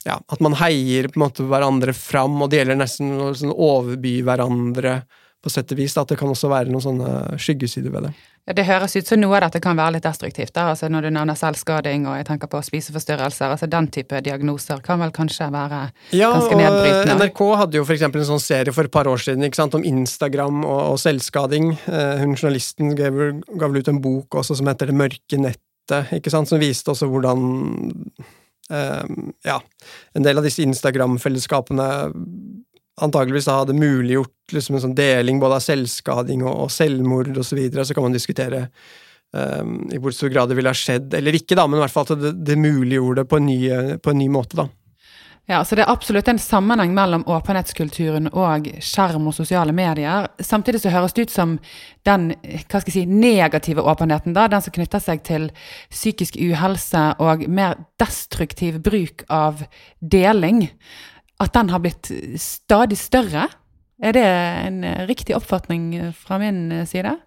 [0.05, 3.53] ja, At man heier på en måte hverandre fram, og det gjelder nesten å sånn
[3.53, 5.01] overby hverandre
[5.43, 5.95] på sett og vis.
[5.99, 8.13] At det kan også være noen sånne skyggesider ved det.
[8.43, 10.51] Ja, det høres ut som noe av dette kan være litt destruktivt.
[10.55, 10.65] Da.
[10.73, 14.99] Altså Når du nevner selvskading og jeg tenker på spiseforstyrrelser, altså den type diagnoser kan
[14.99, 15.79] vel kanskje være
[16.11, 17.13] ja, ganske nedbrytende?
[17.13, 18.03] Ja, NRK hadde jo f.eks.
[18.09, 21.71] en sånn serie for et par år siden sant, om Instagram og, og selvskading.
[21.87, 23.23] Uh, hun journalisten gav,
[23.63, 27.07] gav ut en bok også som heter Det mørke nettet, ikke sant, som viste også
[27.11, 27.47] hvordan
[28.73, 29.57] ja,
[30.17, 31.87] en del av disse Instagram-fellesskapene
[33.01, 37.57] antakeligvis hadde muliggjort liksom en sånn deling både av selvskading og, og selvmord osv., så,
[37.57, 38.67] videre, så kan man diskutere
[39.33, 41.95] um, i hvor stor grad det ville ha skjedd eller ikke, da, men i hvert
[41.95, 43.59] fall at det, det muliggjorde det på en, ny,
[43.97, 44.59] på en ny måte.
[44.61, 44.67] da.
[45.45, 50.29] Ja, så Det er absolutt en sammenheng mellom åpenhetskulturen og skjerm og sosiale medier.
[50.39, 51.57] Samtidig så høres det ut som
[52.07, 55.49] den hva skal jeg si, negative åpenheten, da, den som knytter seg til
[55.91, 59.65] psykisk uhelse og mer destruktiv bruk av
[59.99, 60.69] deling,
[61.43, 62.07] at den har blitt
[62.39, 63.49] stadig større.
[63.99, 67.17] Er det en riktig oppfatning fra min side?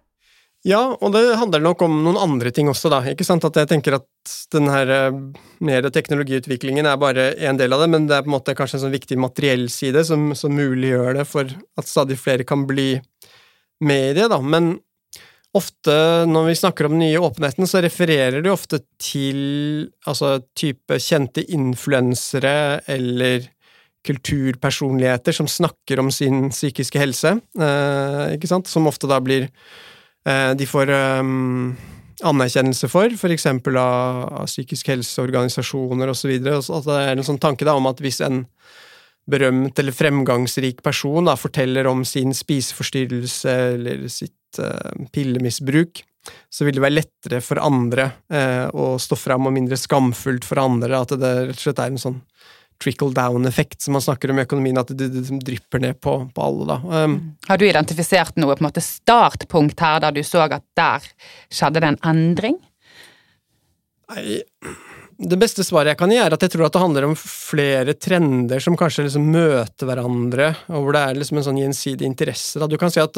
[0.67, 2.99] Ja, og det handler nok om noen andre ting også, da.
[3.07, 5.19] Ikke sant at jeg tenker at den her eh,
[5.63, 8.81] mer teknologiutviklingen er bare en del av det, men det er på en måte kanskje
[8.81, 11.47] en sånn viktig materiell side som, som muliggjør det for
[11.79, 12.97] at stadig flere kan bli
[13.87, 14.41] med i det, da.
[14.43, 14.73] Men
[15.55, 19.39] ofte når vi snakker om den nye åpenheten, så refererer de ofte til
[20.03, 23.47] altså type kjente influensere eller
[24.07, 29.47] kulturpersonligheter som snakker om sin psykiske helse, eh, ikke sant, som ofte da blir
[30.27, 31.69] De får um,
[32.27, 36.33] anerkjennelse for, eksempel av, av psykisk helseorganisasjoner osv.
[36.35, 38.41] At det er en sånn tanke da om at hvis en
[39.27, 46.03] berømt eller fremgangsrik person da forteller om sin spiseforstyrrelse eller sitt uh, pillemisbruk,
[46.49, 50.63] så vil det være lettere for andre uh, å stå fram, og mindre skamfullt for
[50.63, 51.03] andre.
[51.03, 52.21] At det rett og slett er en sånn
[52.83, 56.17] trickle down-effekt som man snakker om i økonomien, at det, det, det drypper ned på,
[56.33, 56.67] på alle.
[56.69, 57.03] Da.
[57.05, 57.17] Um.
[57.47, 61.07] Har du identifisert noe på en måte startpunkt her, der du så at der
[61.49, 62.59] skjedde det en endring?
[64.13, 64.41] Nei,
[65.17, 67.95] det beste svaret jeg kan gi, er at jeg tror at det handler om flere
[67.97, 72.61] trender som kanskje liksom møter hverandre, og hvor det er liksom en sånn gjensidig interesse.
[72.61, 72.69] Da.
[72.69, 73.17] Du kan si at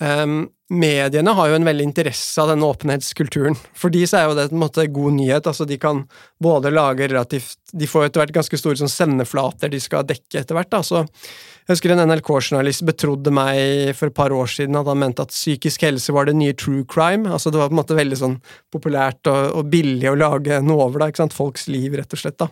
[0.00, 3.56] um, mediene har jo en veldig interesse av denne åpenhetskulturen.
[3.76, 5.46] For de så er jo det en måte god nyhet.
[5.50, 6.04] altså De kan
[6.42, 10.56] både lage relativt De får etter hvert ganske store sånn sendeflater de skal dekke etter
[10.56, 10.70] hvert.
[10.70, 14.98] da, så jeg husker en NRK-journalist betrodde meg for et par år siden at han
[14.98, 17.30] mente at psykisk helse var det nye true crime.
[17.30, 18.38] altså Det var på en måte veldig sånn
[18.74, 22.22] populært og, og billig å lage noe over da, ikke sant, Folks liv, rett og
[22.22, 22.40] slett.
[22.42, 22.50] da.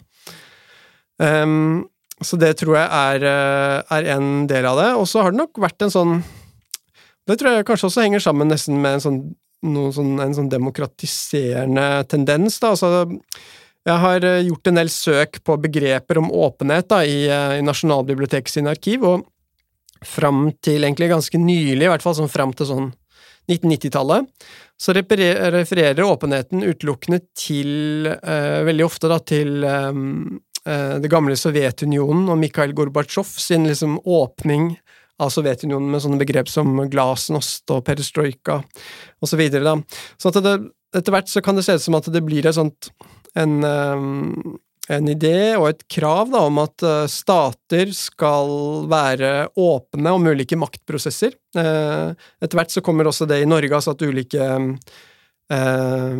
[1.19, 1.89] Um,
[2.23, 4.89] så det tror jeg er, eh, er en del av det.
[4.99, 6.15] Og så har det nok vært en sånn
[7.29, 9.23] det tror jeg kanskje også henger sammen nesten med en sånn,
[9.95, 12.59] sånn, en sånn demokratiserende tendens.
[12.63, 12.75] Da.
[12.75, 13.07] Altså,
[13.89, 18.53] Jeg har eh, gjort en del søk på begreper om åpenhet da, i, i Nasjonalbiblioteket
[18.53, 19.27] sine arkiv, og
[20.05, 22.91] fram til egentlig ganske nylig, i hvert fall sånn fram til sånn
[23.49, 24.27] 1990-tallet,
[24.79, 30.03] så refererer åpenheten utelukkende til, eh, veldig ofte da, til eh,
[31.01, 34.75] det gamle Sovjetunionen og Mikhail Gorbatsjov sin liksom åpning
[35.19, 38.61] av Sovjetunionen med sånne begrep som glasnost og perestrojka
[39.25, 39.45] osv.
[39.51, 39.75] Så,
[40.19, 40.57] så at det,
[40.97, 42.91] etter hvert så kan det se ut som at det blir sånt
[43.39, 43.59] en,
[44.89, 50.59] en idé og et krav da, om at uh, stater skal være åpne om ulike
[50.59, 51.37] maktprosesser.
[51.57, 54.49] Uh, etter hvert så kommer også det i Norge, altså at ulike
[55.53, 56.15] uh,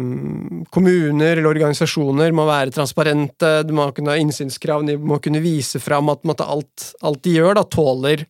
[0.75, 5.81] kommuner eller organisasjoner må være transparente, de må kunne ha innsynskrav, de må kunne vise
[5.83, 8.27] fram at måtte, alt, alt, de gjør, da, tåler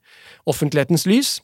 [0.49, 1.35] offentlighetens lys.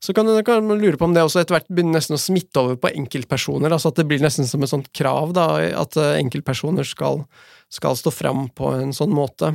[0.00, 2.76] Så kan, man lure på om det også etter hvert begynner nesten å smitte over
[2.80, 5.46] på enkeltpersoner, altså at det blir nesten som et sånt krav da,
[5.80, 7.24] at enkeltpersoner skal
[7.70, 9.54] skal stå fram på en sånn måte.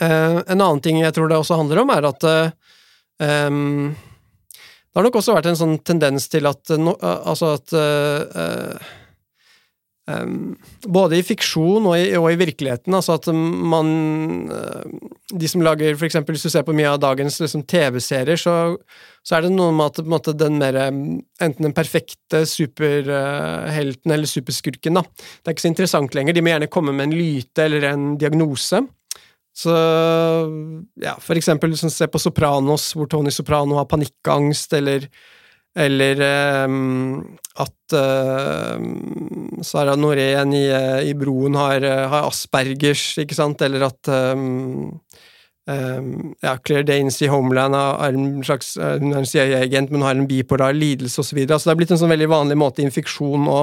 [0.00, 2.26] Eh, en annen ting jeg tror det også handler om, er at
[3.50, 3.90] um,
[4.90, 8.88] det har nok også vært en sånn tendens til at, no, altså at uh,
[10.10, 13.92] um, Både i fiksjon og i, og i, virkeligheten, altså at man
[14.50, 14.82] uh,
[15.30, 18.56] De som lager for eksempel, Hvis du ser på mye av dagens liksom, TV-serier, så,
[19.22, 24.98] så, er det noe med at måte, den mer Enten den perfekte superhelten eller superskurken,
[24.98, 25.06] da.
[25.06, 26.34] Det er ikke så interessant lenger.
[26.34, 28.82] De må gjerne komme med en lyte eller en diagnose.
[29.60, 29.74] Så
[31.02, 35.04] ja, for eksempel sånn, se på Sopranos, hvor Tony Soprano har panikkangst, eller,
[35.76, 36.22] eller
[36.64, 37.18] um,
[37.60, 38.80] at uh,
[39.66, 40.64] Sara Norén i,
[41.10, 44.88] i, Broen har, har, Aspergers, ikke sant, eller at um,
[45.70, 50.26] ja, Claire Danes i Homeland er en slags hun er en CIA-agent, men har en
[50.26, 51.44] bipolar lidelse osv.
[51.44, 53.60] Altså, det er blitt en sånn veldig vanlig måte infeksjon å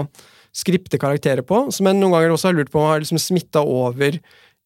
[0.56, 3.66] skripte karakterer på, som jeg noen ganger også har lurt på om har liksom smitta
[3.66, 4.22] over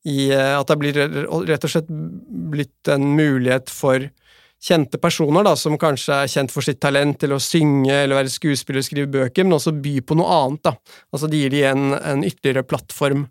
[0.10, 4.08] i eh, at det blir rett og slett blitt en mulighet for
[4.62, 8.34] kjente personer da, som kanskje er kjent for sitt talent til å synge eller være
[8.34, 10.62] skuespiller og skrive bøker, men også by på noe annet.
[10.70, 10.76] da.
[11.10, 13.26] Altså Det gir de en, en ytterligere plattform.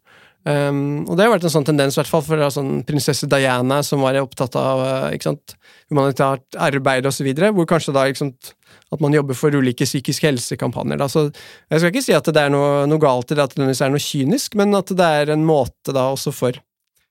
[0.49, 3.82] Um, og det har vært en sånn tendens, i hvert fall for sånn prinsesse Diana,
[3.84, 4.80] som var opptatt av
[5.12, 5.55] ikke sant,
[5.93, 8.55] humanitært arbeid osv., hvor kanskje da sant,
[8.91, 10.99] at man jobber for ulike psykisk helsekampanjer.
[10.99, 11.11] Da.
[11.11, 13.68] Så jeg skal ikke si at det er noe, noe galt i det, at det
[13.68, 16.59] er noe kynisk, men at det er en måte da også for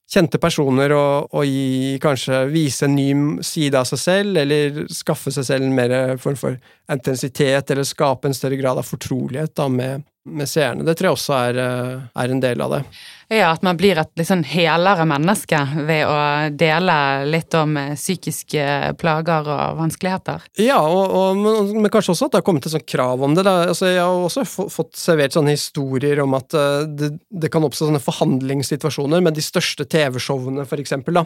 [0.10, 3.10] kjente personer å, å gi, kanskje vise en ny
[3.46, 6.58] side av seg selv, eller skaffe seg selv en mer form for
[6.92, 10.86] intensitet, eller skape en større grad av fortrolighet da, med, med seerne.
[10.88, 12.84] Det tror jeg også er, eh, er en del av det.
[13.30, 16.16] Ja, at man blir et sånn helere menneske ved å
[16.58, 16.96] dele
[17.30, 18.64] litt om eh, psykiske
[18.98, 20.48] plager og vanskeligheter.
[20.58, 23.38] Ja, og, og, men, men, kanskje også at det har kommet et sånt krav om
[23.38, 23.46] det.
[23.46, 27.92] Altså, jeg har også fått servert sånne historier om at uh, det, det, kan oppstå
[27.92, 31.22] sånne forhandlingssituasjoner med de største TV-showene, for eksempel,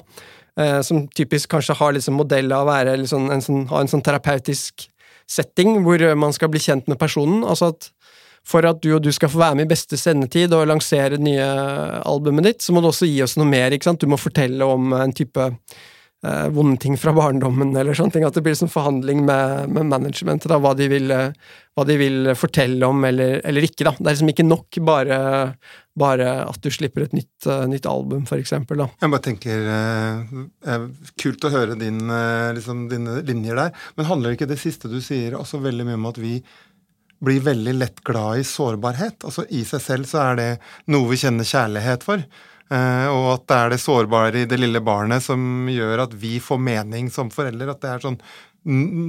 [0.86, 4.04] som typisk kanskje har liksom modell av å være liksom en, sånn, ha en sånn
[4.06, 4.86] terapeutisk
[5.30, 7.42] setting hvor man skal bli kjent med personen.
[7.48, 7.90] altså at
[8.48, 11.24] for at du og du skal få være med i beste sendetid og lansere det
[11.24, 11.48] nye
[12.04, 13.72] albumet ditt, så må du også gi oss noe mer.
[13.72, 14.04] ikke sant?
[14.04, 18.26] Du må fortelle om en type eh, vonde ting fra barndommen, eller sånne ting.
[18.28, 22.34] At det blir sånn forhandling med, med managementet, da, hva de, vil, hva de vil
[22.36, 23.88] fortelle om eller, eller, ikke.
[23.88, 23.96] da.
[23.96, 25.22] Det er liksom ikke nok bare,
[26.04, 28.84] bare at du slipper et nytt, uh, nytt album, for eksempel.
[28.84, 28.90] Da.
[29.06, 30.86] Jeg bare tenker uh,
[31.24, 33.88] Kult å høre din, uh, liksom, dine linjer der.
[33.96, 36.36] Men handler ikke det siste du sier også veldig mye om at vi
[37.24, 39.24] blir veldig lett glad i sårbarhet.
[39.24, 40.50] Altså I seg selv så er det
[40.92, 42.24] noe vi kjenner kjærlighet for.
[42.74, 46.38] Eh, og at det er det sårbare i det lille barnet som gjør at vi
[46.44, 47.74] får mening som foreldre.
[47.74, 48.20] At det er sånn,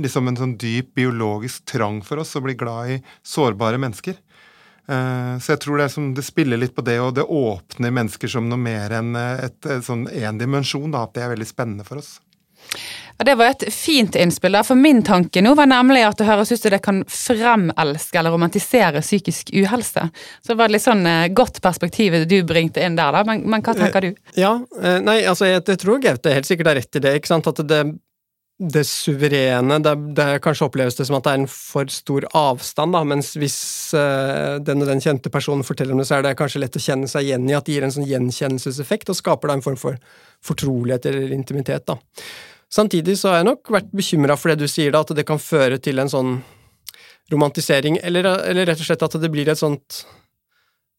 [0.05, 4.19] liksom en sånn dyp biologisk trang for oss å bli glad i sårbare mennesker.
[4.85, 8.31] Eh, så jeg tror det, som, det, spiller litt på det, og det åpner mennesker
[8.31, 10.93] som noe mer enn et, et, sånn én dimensjon.
[10.99, 12.19] At det er veldig spennende for oss.
[13.19, 14.57] Ja, Det var et fint innspill.
[14.65, 18.35] For min tanke nå var nemlig at det høres ut som det kan fremelske eller
[18.35, 20.09] romantisere psykisk uhelse.
[20.43, 23.23] Så det var litt sånn eh, godt perspektiv du bringte inn der, da.
[23.27, 24.09] Men, men hva tenker du?
[24.15, 27.13] Eh, ja, eh, nei, altså jeg, tror Gaute helt sikkert har rett i det.
[27.21, 27.47] ikke sant?
[27.53, 27.79] At det,
[28.59, 32.97] det suverene det, det, Kanskje oppleves det som at det er en for stor avstand,
[32.99, 33.59] da, mens hvis
[33.95, 37.11] den og den kjente personen forteller om det, så er det kanskje lett å kjenne
[37.11, 40.03] seg igjen i at det gir en sånn gjenkjennelseseffekt, og skaper da en form for
[40.45, 41.87] fortrolighet eller intimitet.
[41.87, 41.99] da.
[42.75, 45.39] Samtidig så har jeg nok vært bekymra for det du sier, da, at det kan
[45.39, 46.37] føre til en sånn
[47.33, 50.05] romantisering, eller, eller, rett og slett at det blir et sånt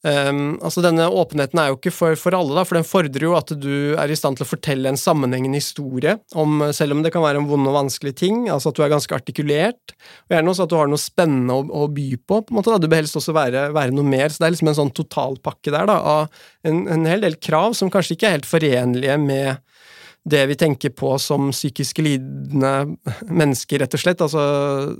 [0.06, 3.32] Um, altså Denne åpenheten er jo ikke for, for, alle, da, for den fordrer jo
[3.34, 7.10] at du er i stand til å fortelle en sammenhengende historie, om, selv om det
[7.16, 8.44] kan være en vond og vanskelig ting.
[8.54, 9.96] altså At du er ganske artikulert,
[10.28, 12.38] og gjerne også at du har noe spennende å, å by på.
[12.38, 14.30] på en måte da, Du bør helst også være, være, noe mer.
[14.30, 17.74] så Det er liksom en sånn totalpakke der da, av en, en hel del krav
[17.74, 19.64] som kanskje ikke er helt forenlige med
[20.26, 22.98] det vi tenker på som psykisk lidende
[23.30, 24.24] mennesker, rett og slett.
[24.26, 24.44] Altså,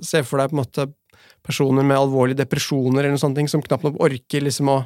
[0.06, 0.88] Se for deg på en måte
[1.46, 4.78] personer med alvorlige depresjoner eller noe sånt som knapt nok orker liksom å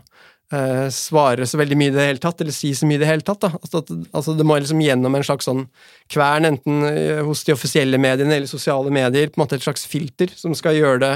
[0.53, 3.09] eh, svare så veldig mye i det hele tatt, eller si så mye i det
[3.09, 3.41] hele tatt.
[3.45, 3.51] da.
[3.59, 5.65] Altså, altså, Det må liksom gjennom en slags sånn
[6.11, 9.87] kvern, enten eh, hos de offisielle mediene eller sosiale medier, på en måte et slags
[9.87, 11.13] filter som skal gjøre det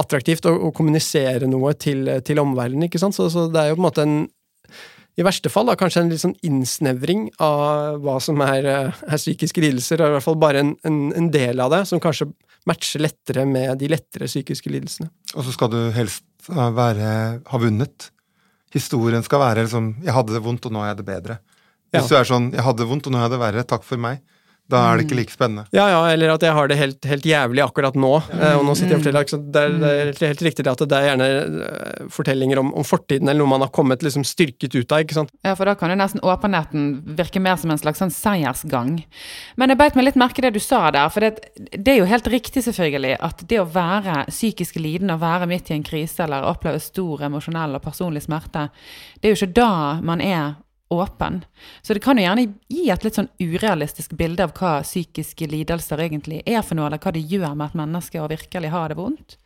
[0.00, 2.88] attraktivt å, å kommunisere noe til, til omverdenen.
[2.88, 3.16] ikke sant?
[3.16, 4.22] Så, så det er jo på en måte en
[5.18, 9.20] i verste fall da, kanskje en litt sånn innsnevring av hva som er, eh, er
[9.20, 12.30] psykiske lidelser, og i hvert fall bare en, en, en, del av det, som kanskje
[12.68, 15.10] matcher lettere med de lettere psykiske lidelsene.
[15.34, 17.12] Og så skal du helst være,
[17.44, 18.08] ha vunnet.
[18.72, 21.38] Historien skal være liksom 'jeg hadde det vondt, og nå er jeg det bedre'.
[21.92, 22.08] Hvis ja.
[22.08, 23.96] du er sånn 'jeg hadde det vondt, og nå er jeg det verre', takk for
[24.00, 24.22] meg.
[24.72, 25.66] Da er det ikke like spennende.
[25.74, 28.12] Ja, ja, eller at jeg har det helt, helt jævlig akkurat nå.
[28.32, 28.54] Ja.
[28.58, 29.76] og nå sitter jeg og forteller, det er,
[30.10, 33.52] det er helt riktig at det er gjerne eh, fortellinger om, om, fortiden, eller noe
[33.52, 35.04] man har kommet liksom styrket ut av.
[35.04, 35.32] ikke sant?
[35.44, 38.98] Ja, for da kan jo nesten åpenheten virke mer som en slags sånn seiersgang.
[39.60, 42.10] Men jeg beit meg litt merke det du sa der, for det, det, er jo
[42.10, 46.24] helt riktig selvfølgelig at det å være psykisk lidende, å være midt i en krise
[46.24, 48.68] eller oppleve stor emosjonell og personlig smerte,
[49.20, 49.72] det er jo ikke da
[50.04, 50.54] man er
[50.92, 51.40] åpen.
[51.82, 56.04] Så det kan jo gjerne gi et litt sånn urealistisk bilde av hva psykiske lidelser
[56.04, 58.98] egentlig er for noe, eller hva det gjør med et menneske å virkelig ha det
[59.00, 59.38] vondt.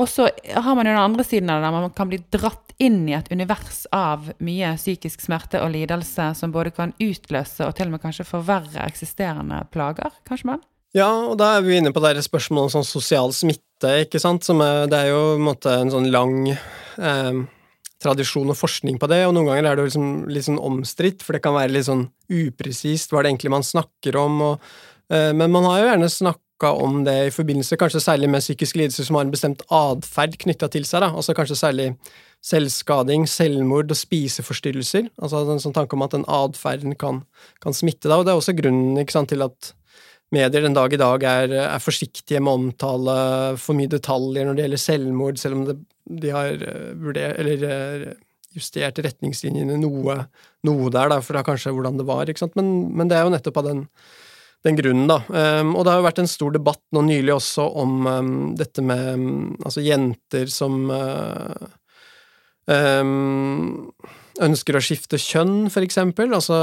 [0.00, 2.72] Og så har man jo den andre siden av det, der man kan bli dratt
[2.82, 7.76] inn i et univers av mye psykisk smerte og lidelse som både kan utløse og
[7.76, 10.62] til og med kanskje forverre eksisterende plager, kanskje man?
[10.96, 14.44] Ja, og da er vi inne på det spørsmålet om sånn sosial smitte, ikke sant,
[14.44, 17.38] som er, det er jo en, måte, en sånn lang eh,
[18.02, 21.36] tradisjon og forskning på det, og noen ganger er det liksom litt sånn omstridt, for
[21.36, 24.72] det kan være litt sånn upresist hva det egentlig man snakker om, og,
[25.12, 28.78] uh, men man har jo gjerne snakka om det i forbindelse kanskje særlig med psykiske
[28.78, 31.88] lidelser som har en bestemt atferd knytta til seg, da, altså kanskje særlig
[32.42, 37.22] selvskading, selvmord og spiseforstyrrelser, altså en sånn tanke om at den atferden kan,
[37.62, 39.72] kan, smitte, da, og det er også grunnen sant, til at
[40.32, 43.16] medier den dag i dag er, er, forsiktige med å omtale
[43.60, 45.76] for mye detaljer når det gjelder selvmord, selv om det,
[46.22, 48.06] de har eh, vurdert, eller eh,
[48.56, 50.18] justert retningslinjene noe,
[50.66, 52.56] noe der, da, for det er kanskje hvordan det var, ikke sant?
[52.58, 53.84] Men, men det er jo nettopp av den,
[54.66, 55.20] den grunnen, da.
[55.28, 58.84] Um, og det har jo vært en stor debatt nå nylig også om um, dette
[58.84, 59.30] med um,
[59.64, 61.70] altså jenter som uh,
[64.40, 66.56] ønsker å skifte kjønn, for eksempel, altså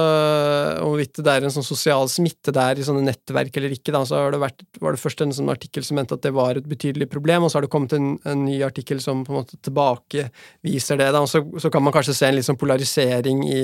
[0.82, 4.24] hvorvidt det er en sånn sosial smitte der i sånne nettverk eller ikke, da, så
[4.34, 7.10] det vært, var det først en sånn artikkel som mente at det var et betydelig
[7.12, 11.02] problem, og så har det kommet en, en ny artikkel som på en måte tilbakeviser
[11.02, 13.62] det, da, og så, så, kan man kanskje se en liksom polarisering i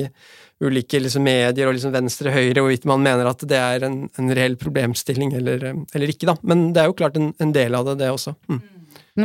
[0.64, 4.56] ulike liksom medier og liksom venstre-høyre, hvorvidt man mener at det er en, en reell
[4.62, 6.38] problemstilling eller, eller, ikke, da.
[6.46, 8.38] Men det er jo klart en, en del av det, det også.
[8.52, 8.64] Mm.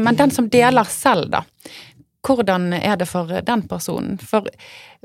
[0.01, 1.45] Men den som deler selv, da
[2.27, 4.18] hvordan er det for den personen?
[4.21, 4.49] For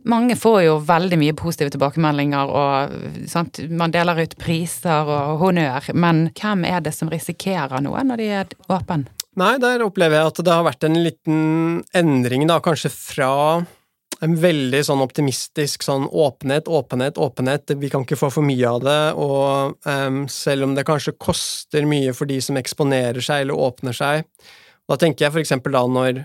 [0.04, 3.62] mange får jo veldig mye positive tilbakemeldinger, og sant?
[3.70, 8.32] man deler ut priser og honnør, men hvem er det som risikerer noe når de
[8.42, 9.06] er åpne?
[9.36, 11.40] Nei, der opplever jeg at det har vært en liten
[11.96, 13.34] endring, da, kanskje fra
[14.24, 18.84] en veldig sånn optimistisk sånn åpenhet, åpenhet, åpenhet, vi kan ikke få for mye av
[18.86, 23.60] det, og um, selv om det kanskje koster mye for de som eksponerer seg eller
[23.68, 24.24] åpner seg,
[24.86, 26.24] da tenker jeg for eksempel da når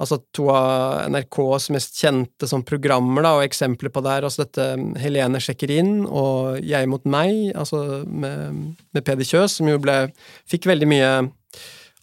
[0.00, 4.46] altså to av NRKs mest kjente sånn, programmer, da, og eksempler på det her, altså
[4.46, 9.68] dette um, Helene sjekker inn og Jeg mot meg, altså med, med Peder Kjøs, som
[9.70, 9.98] jo ble
[10.50, 11.12] Fikk veldig mye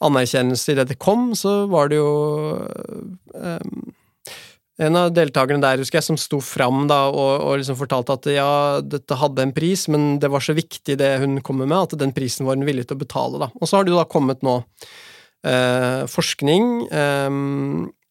[0.06, 2.12] anerkjennelse i det kom, så var det jo
[3.34, 3.88] um,
[4.78, 8.30] en av deltakerne der, husker jeg, som sto fram da, og, og liksom fortalte at
[8.30, 8.50] ja,
[8.86, 12.14] dette hadde en pris, men det var så viktig det hun kommer med, at den
[12.14, 13.42] prisen var hun villig til å betale.
[13.42, 13.50] da.
[13.58, 14.60] Og så har det jo da kommet nå
[15.44, 16.64] forskning.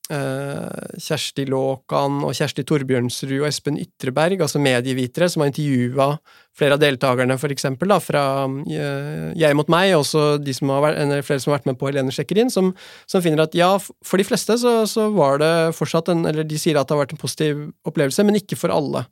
[0.07, 6.13] Eh, Kjersti Låkan og Kjersti Torbjørnsrud og Espen Ytreberg, altså medievitere, som har intervjua
[6.57, 11.27] flere av deltakerne, for eksempel, da, fra uh, Jeg mot meg, og også som vært,
[11.27, 12.71] flere som har vært med på Helene sjekker inn, som,
[13.11, 16.61] som, finner at ja, for de fleste så, så, var det fortsatt en Eller de
[16.61, 19.05] sier at det har vært en positiv opplevelse, men ikke for alle.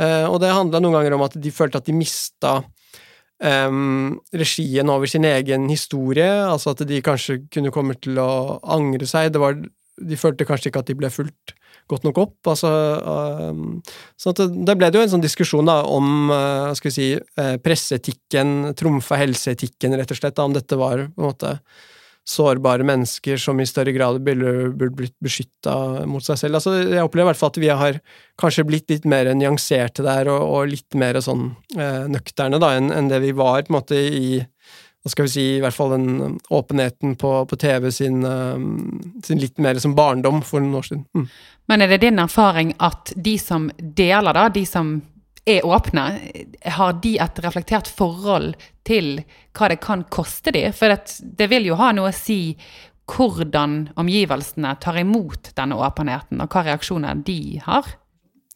[0.00, 2.60] Og det handla noen ganger om at de følte at de mista
[3.44, 9.08] um, regien over sin egen historie, altså at de kanskje kunne komme til å angre
[9.08, 9.32] seg.
[9.34, 11.54] Det var, de følte kanskje ikke at de ble fulgt
[11.88, 12.50] godt nok opp.
[12.52, 12.70] Altså,
[13.50, 13.78] um,
[14.20, 17.10] så da ble det jo en sånn diskusjon da, om uh, skal vi si,
[17.40, 21.56] uh, presseetikken trumfa helseetikken, rett og slett, da, om dette var på en måte
[22.28, 26.58] sårbare mennesker som i større grad burde, blitt beskytta mot seg selv.
[26.58, 28.00] Altså, jeg opplever i hvert fall at vi har
[28.40, 33.08] kanskje blitt litt mer nyanserte der, og, og litt mer sånn eh, nøkterne enn en
[33.08, 34.42] det vi var på en måte i
[34.98, 39.38] hva skal vi si, i hvert fall den åpenheten på, på TV sin, um, sin,
[39.40, 41.04] litt mer som barndom for noen år siden.
[41.14, 41.28] Mm.
[41.70, 44.98] Men er det din erfaring at de som deler, da, de som
[45.48, 46.04] er åpne,
[46.78, 48.54] har de et reflektert forhold
[48.88, 49.18] til
[49.56, 50.68] hva det kan koste de?
[50.76, 52.56] For det, det vil jo ha noe å si
[53.08, 57.88] hvordan omgivelsene tar imot denne åpenheten, og hva reaksjoner de har.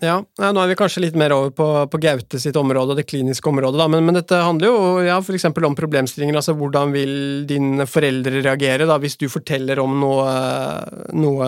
[0.02, 3.46] Ja, nå er vi kanskje litt mer over på, på Gaute sitt område, det kliniske
[3.48, 6.40] området, da, men, men dette handler jo ja, eksempel om problemstillinger.
[6.40, 7.14] Altså hvordan vil
[7.46, 10.32] dine foreldre reagere da, hvis du forteller om noe,
[11.14, 11.46] noe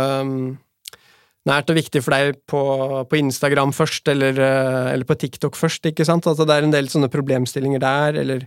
[1.49, 2.63] nært og viktig for deg på,
[3.11, 6.27] på Instagram først, eller, eh, eller, på TikTok først, ikke sant?
[6.31, 8.47] Altså det er en del sånne problemstillinger der, eller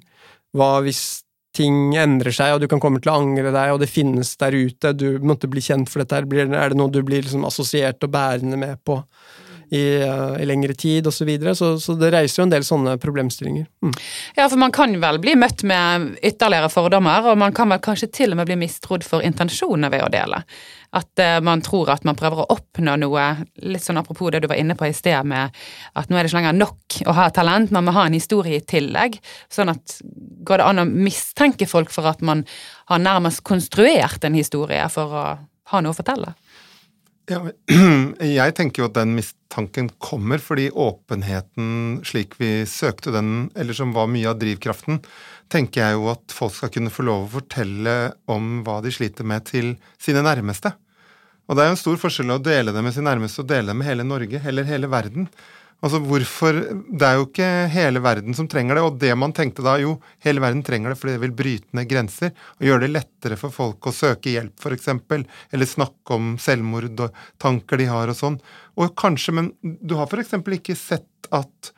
[0.58, 1.22] hva hvis
[1.58, 4.54] ting endrer seg, og du kan komme til å angre deg, og det finnes der
[4.54, 8.14] ute, du måtte bli kjent for dette, er det noe du blir liksom assosiert og
[8.14, 9.00] bærende med på
[9.70, 11.56] i, uh, i lengre tid, osv., så, videre.
[11.56, 13.68] så Så det reiser jo en del sånne problemstillinger.
[13.84, 13.94] Mm.
[14.38, 18.12] Ja, for man kan vel bli møtt med ytterligere fordommer, og man kan vel kanskje
[18.22, 20.42] til og med bli mistrodd for intensjonene ved å dele.
[20.96, 23.28] At uh, man tror at man prøver å oppnå noe,
[23.68, 25.52] litt sånn apropos det du var inne på i sted med
[25.98, 28.62] at nå er det ikke lenger nok å ha talent, man må ha en historie
[28.62, 29.20] i tillegg.
[29.52, 30.00] Sånn at
[30.48, 32.46] går det an å mistenke folk for at man
[32.88, 35.28] har nærmest konstruert en historie for å
[35.68, 36.38] ha noe å fortelle?
[37.28, 37.42] Ja,
[38.24, 43.92] jeg tenker jo at den mistanken kommer fordi åpenheten slik vi søkte den, eller som
[43.96, 45.02] var mye av drivkraften,
[45.52, 47.98] tenker jeg jo at folk skal kunne få lov å fortelle
[48.32, 50.72] om hva de sliter med til sine nærmeste.
[51.48, 53.74] Og det er jo en stor forskjell å dele det med sin nærmeste og dele
[53.74, 55.28] det med hele Norge, eller hele verden.
[55.86, 56.58] Altså hvorfor
[56.90, 59.98] Det er jo ikke hele verden som trenger det, og det man tenkte da, jo,
[60.26, 63.54] hele verden trenger det fordi det vil bryte ned grenser og gjøre det lettere for
[63.54, 64.90] folk å søke hjelp, f.eks.,
[65.54, 68.40] eller snakke om selvmord og tanker de har og sånn.
[68.78, 70.34] Og kanskje, men du har f.eks.
[70.58, 71.72] ikke sett at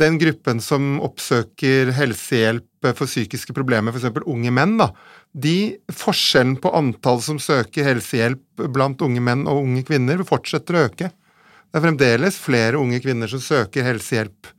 [0.00, 4.20] den gruppen som oppsøker helsehjelp for psykiske problemer, f.eks.
[4.24, 4.90] unge menn, da,
[5.32, 10.84] de forskjellen på antall som søker helsehjelp blant unge menn og unge kvinner, fortsetter å
[10.88, 11.10] øke.
[11.70, 14.50] Det er fremdeles flere unge kvinner som søker helsehjelp.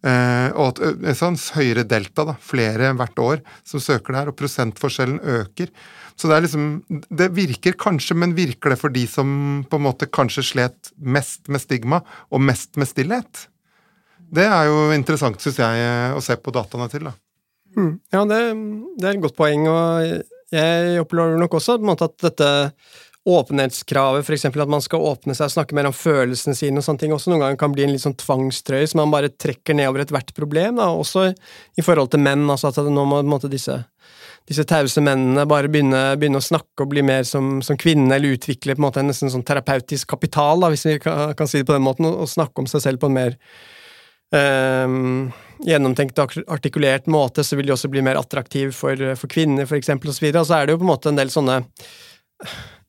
[0.00, 4.36] Eh, og at en sånn høyere delta, da, flere hvert år som søker der, og
[4.38, 5.72] prosentforskjellen øker.
[6.16, 6.66] Så det er liksom
[7.08, 11.48] Det virker kanskje, men virker det for de som på en måte kanskje slet mest
[11.48, 13.48] med stigma, og mest med stillhet?
[14.30, 17.16] Det er jo interessant, syns jeg, å se på dataene til, da.
[17.76, 17.94] Mm.
[18.12, 18.40] Ja, det,
[18.98, 22.50] det, er et godt poeng, og jeg opplever nok også på en måte at dette
[23.28, 24.44] åpenhetskravet, f.eks.
[24.44, 27.32] at man skal åpne seg og snakke mer om følelsene sine og sånne ting, også
[27.32, 30.80] noen ganger kan bli en litt sånn tvangstrøye som man bare trekker nedover ethvert problem,
[30.80, 33.76] da, også i forhold til menn, altså at nå må måte, disse,
[34.48, 38.38] disse tause mennene bare begynne, begynne, å snakke og bli mer som, som kvinne, eller
[38.38, 41.60] utvikle på en måte en nesten sånn terapeutisk kapital, da, hvis vi kan, kan, si
[41.60, 43.36] det på den måten, og, snakke om seg selv på en mer
[44.32, 45.30] um,
[45.68, 49.76] gjennomtenkt og artikulert måte, så vil de også bli mer attraktive for, for kvinner, for
[49.76, 50.32] eksempel, og så.
[50.32, 51.62] Og så er det jo på en måte en del sånne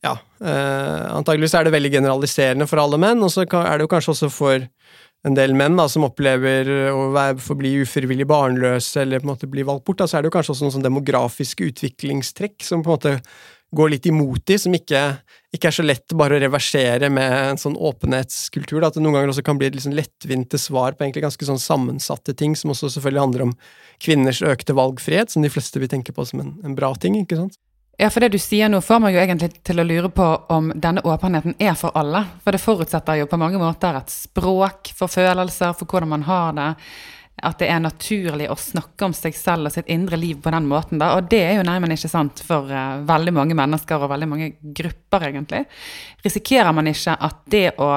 [0.01, 3.91] ja, eh, antageligvis er det veldig generaliserende for alle menn, og så er det jo
[3.91, 4.67] kanskje også for
[5.27, 9.49] en del menn da, som opplever å være, forbli ufrivillig barnløse eller på en måte
[9.51, 12.81] bli valgt bort, da, så er det jo kanskje også noen sånn demografiske utviklingstrekk som
[12.81, 13.15] på en måte
[13.71, 15.01] går litt imot de, som ikke,
[15.55, 18.81] ikke er så lett bare å reversere med en sånn åpenhetskultur.
[18.81, 21.47] Da, at det noen ganger også kan bli et liksom lettvinte svar på egentlig ganske
[21.47, 23.53] sånn sammensatte ting, som også selvfølgelig handler om
[24.03, 27.15] kvinners økte valgfrihet, som de fleste vil tenke på som en, en bra ting.
[27.21, 27.55] ikke sant?
[28.01, 30.71] Ja, for det du sier nå får meg jo egentlig til å lure på om
[30.73, 32.23] denne åpenheten er for alle.
[32.41, 36.55] For det forutsetter jo på mange måter et språk for følelser, for hvordan man har
[36.57, 36.65] det.
[37.45, 40.65] At det er naturlig å snakke om seg selv og sitt indre liv på den
[40.71, 40.97] måten.
[40.97, 41.11] Da.
[41.19, 44.49] Og det er jo nærmest ikke sant for uh, veldig mange mennesker og veldig mange
[44.81, 45.67] grupper, egentlig.
[46.25, 47.91] Risikerer man ikke at det å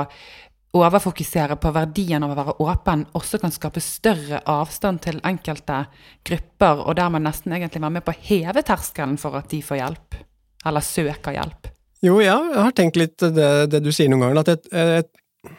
[0.74, 5.84] overfokusere på verdien av å være åpen også kan skape større avstand til enkelte
[6.26, 9.80] grupper, og dermed nesten egentlig være med på å heve terskelen for at de får
[9.80, 10.18] hjelp,
[10.66, 11.70] eller søker hjelp?
[12.04, 15.54] Jo, ja, jeg har tenkt litt det, det du sier noen ganger, at jeg, jeg,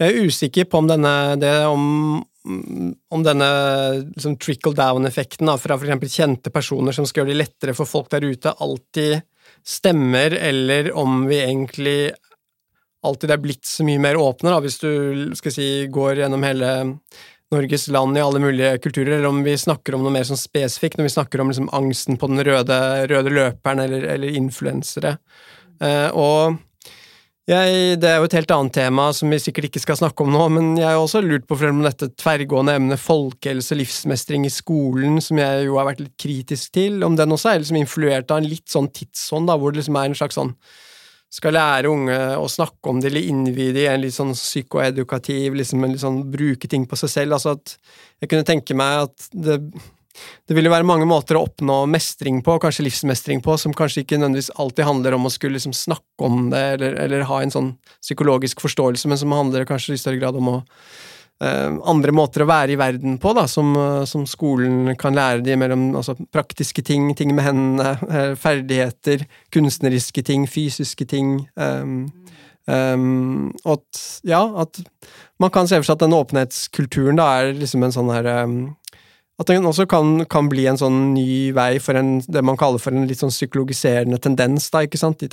[0.00, 1.84] jeg er usikker på om denne, det, om,
[3.14, 3.50] om denne
[4.08, 6.14] liksom, trickle down-effekten fra f.eks.
[6.16, 9.20] kjente personer som skal gjøre det lettere for folk der ute, alltid
[9.66, 11.98] stemmer, eller om vi egentlig
[13.06, 14.90] alltid er blitt så mye mer åpne, da, hvis du
[15.38, 16.70] skal si, går gjennom hele
[17.54, 20.98] Norges land i alle mulige kulturer, eller om vi snakker om noe mer sånn spesifikt,
[20.98, 25.16] når vi snakker om liksom angsten på den røde, røde løperen eller, eller influensere.
[25.80, 26.58] Eh, og
[27.48, 30.34] Jeg, det er jo et helt annet tema som vi sikkert ikke skal snakke om
[30.34, 35.16] nå, men jeg har også lurt på om dette tverrgående emnet folkehelse livsmestring i skolen,
[35.24, 38.42] som jeg jo har vært litt kritisk til, om den også er liksom influert av
[38.42, 40.52] en litt sånn tidsånd, da, hvor det liksom er en slags sånn
[41.28, 45.58] skal lære unge å snakke om det eller innvie det i en litt sånn psykoedukativ,
[45.58, 47.36] liksom en litt sånn bruke ting på seg selv.
[47.36, 47.76] Altså at
[48.22, 49.60] jeg kunne tenke meg at det
[50.48, 54.18] det vil være mange måter å oppnå mestring på, kanskje livsmestring på, som kanskje ikke
[54.18, 57.68] nødvendigvis alltid handler om å skulle liksom snakke om det, eller, eller, ha en sånn
[58.00, 60.56] psykologisk forståelse, men som handler kanskje i større grad om å
[61.38, 63.70] andre måter å være i verden på, da, som,
[64.10, 69.22] som skolen kan lære de mellom altså, praktiske ting, ting med hendene, eh, ferdigheter,
[69.54, 71.36] kunstneriske ting, fysiske ting.
[71.54, 72.08] Um,
[72.66, 74.82] um, og at, ja, at
[75.38, 78.58] man kan se for seg at den åpenhetskulturen da er liksom en sånn her um,
[79.38, 82.82] at den også kan, kan, bli en sånn ny vei for en, det man kaller
[82.82, 85.28] for en litt sånn psykologiserende tendens, da, ikke sant, i,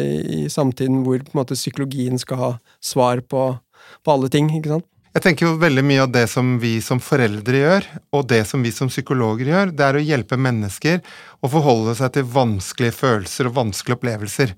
[0.00, 2.50] i samtiden hvor på en måte psykologien skal ha
[2.80, 3.50] svar på,
[4.00, 4.88] på alle ting, ikke sant.
[5.10, 8.62] Jeg tenker jo veldig mye av det som vi som foreldre gjør, og det som
[8.62, 11.00] vi som psykologer gjør, det er å hjelpe mennesker
[11.42, 14.52] å forholde seg til vanskelige følelser og vanskelige opplevelser.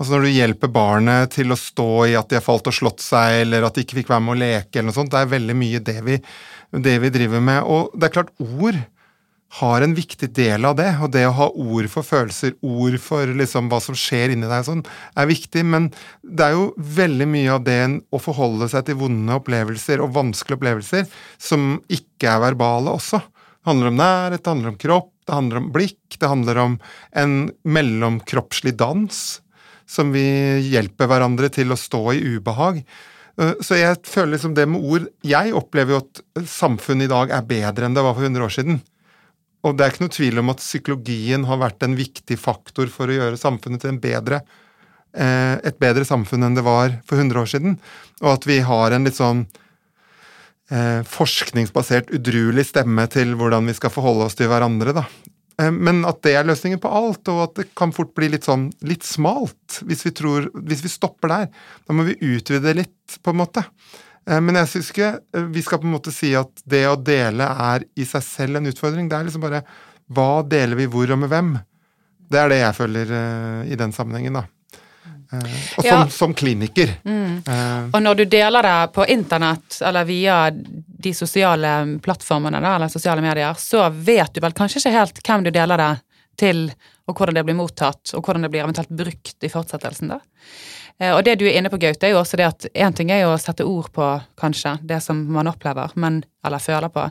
[0.00, 3.04] Altså Når du hjelper barnet til å stå i at de har falt og slått
[3.04, 5.34] seg, eller at de ikke fikk være med å leke, eller noe sånt, det er
[5.34, 6.16] veldig mye det vi
[6.70, 7.60] det vi driver med.
[7.66, 8.78] Og det er klart, ord
[9.58, 10.90] har en viktig del av det.
[11.02, 14.64] Og det å ha ord for følelser, ord for liksom hva som skjer inni deg,
[14.66, 14.84] sånn,
[15.18, 15.64] er viktig.
[15.66, 15.90] Men
[16.22, 16.70] det er jo
[17.00, 17.80] veldig mye av det
[18.14, 23.22] å forholde seg til vonde opplevelser og vanskelige opplevelser som ikke er verbale også.
[23.60, 26.80] Det handler om nærhet, det handler om kropp, det handler om blikk, det handler om
[27.22, 27.38] en
[27.68, 29.18] mellomkroppslig dans
[29.90, 30.22] som vi
[30.70, 32.80] hjelper hverandre til å stå i ubehag.
[33.40, 37.34] Eh, så jeg føler liksom det med ord Jeg opplever jo at samfunnet i dag
[37.34, 38.80] er bedre enn det var for 100 år siden.
[39.66, 43.10] Og det er ikke noe tvil om at psykologien har vært en viktig faktor for
[43.10, 44.40] å gjøre samfunnet til bedre,
[45.12, 47.76] eh, et bedre samfunn enn det var for 100 år siden.
[48.22, 49.44] Og at vi har en litt sånn
[50.70, 54.96] eh, forskningsbasert, udruelig stemme til hvordan vi skal forholde oss til hverandre.
[54.96, 55.04] da.
[55.60, 58.48] Eh, men at det er løsningen på alt, og at det kan fort bli litt
[58.48, 61.50] sånn litt smalt hvis vi, tror, hvis vi stopper der.
[61.86, 63.66] Da må vi utvide litt, på en måte.
[64.28, 66.98] Eh, men jeg syns ikke eh, vi skal på en måte si at det å
[66.98, 69.08] dele er i seg selv en utfordring.
[69.10, 69.64] Det er liksom bare
[70.10, 71.52] hva deler vi hvor og med hvem?
[72.30, 73.12] Det er det jeg føler
[73.66, 74.42] i den sammenhengen, da.
[75.34, 75.96] og og ja.
[75.96, 76.92] som, som, kliniker.
[77.02, 77.40] Mm.
[77.90, 83.22] Og når du deler det på internett eller via de sosiale plattformene da, eller sosiale
[83.24, 85.90] medier, så vet du vel kanskje ikke helt hvem du deler det
[86.38, 86.64] til,
[87.06, 90.14] og hvordan det blir mottatt, og hvordan det blir eventuelt brukt i fortsettelsen.
[90.14, 90.20] da.
[91.00, 93.12] Uh, og det du er inne på, Gaute, er jo også det at én ting
[93.14, 97.08] er jo å sette ord på, kanskje, det som man opplever, men, eller føler på,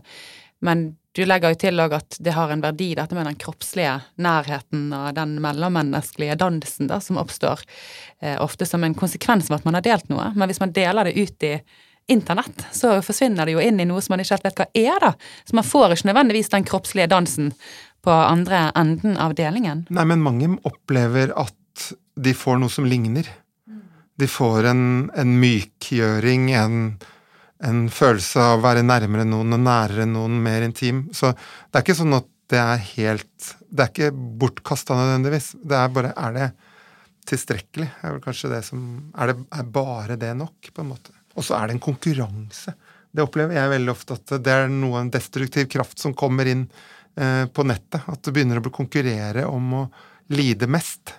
[0.66, 3.96] men du legger jo til òg at det har en verdi, dette med den kroppslige
[4.22, 7.64] nærheten og den mellommenneskelige dansen da, som oppstår
[8.22, 10.30] eh, ofte som en konsekvens av at man har delt noe.
[10.38, 11.56] Men hvis man deler det ut i
[12.10, 15.04] internett, så forsvinner det jo inn i noe som man ikke helt vet hva er,
[15.04, 15.12] da.
[15.50, 17.52] Så man får ikke nødvendigvis den kroppslige dansen
[18.06, 19.86] på andre enden av delingen.
[19.94, 23.28] Nei, men mange opplever at de får noe som ligner.
[24.20, 24.84] De får en,
[25.15, 26.84] en mykgjøring, en
[27.67, 31.07] en følelse av å være nærmere noen og nærere noen, mer intim.
[31.15, 35.51] Så det er ikke sånn at det er helt Det er ikke bortkasta nødvendigvis.
[35.61, 36.47] Det er bare Er det
[37.30, 37.89] tilstrekkelig?
[38.01, 41.13] Er vel kanskje det som Er, det, er bare det nok, på en måte?
[41.36, 42.74] Og så er det en konkurranse.
[43.11, 46.65] Det opplever jeg veldig ofte, at det er noe en destruktiv kraft som kommer inn
[47.15, 48.01] eh, på nettet.
[48.09, 49.84] At det begynner å konkurrere om å
[50.34, 51.13] lide mest.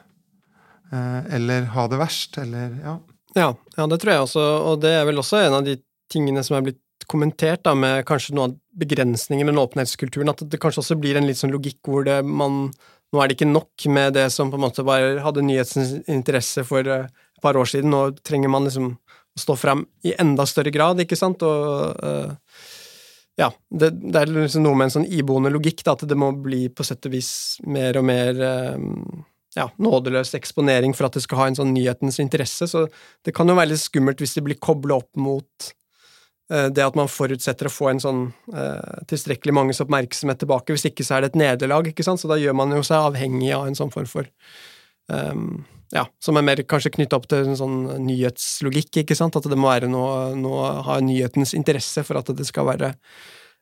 [0.92, 2.98] Eh, eller ha det verst, eller ja.
[3.34, 3.50] ja.
[3.76, 5.78] Ja, det tror jeg også, og det er vel også en av de
[6.10, 10.42] tingene som er blitt kommentert, da, med kanskje noen av begrensningene med den åpenhetskulturen, at
[10.50, 12.66] det kanskje også blir en litt sånn logikk hvor det man
[13.10, 16.62] Nå er det ikke nok med det som på en måte bare hadde nyhetens interesse
[16.62, 20.46] for eh, et par år siden, nå trenger man liksom å stå frem i enda
[20.46, 22.30] større grad, ikke sant, og uh,
[23.40, 26.30] ja, det, det, er liksom noe med en sånn iboende logikk, da, at det må
[26.38, 27.32] bli på sett og vis
[27.66, 28.42] mer og mer
[28.78, 29.24] um,
[29.56, 32.86] ja, nådeløs eksponering for at det skal ha en sånn nyhetens interesse, så
[33.26, 35.72] det kan jo være litt skummelt hvis det blir kobla opp mot
[36.50, 40.74] Eh, det at man forutsetter å få en sånn eh, tilstrekkelig manges oppmerksomhet tilbake.
[40.74, 43.10] Hvis ikke så er det et nederlag, ikke sant, så da gjør man jo seg
[43.10, 44.30] avhengig av en sånn form for
[45.06, 45.62] um,
[45.94, 49.58] Ja, som er mer kanskje knytta opp til en sånn nyhetslogikk, ikke sant, at det
[49.58, 52.92] må være noe, noe ha nyhetens interesse for at det skal være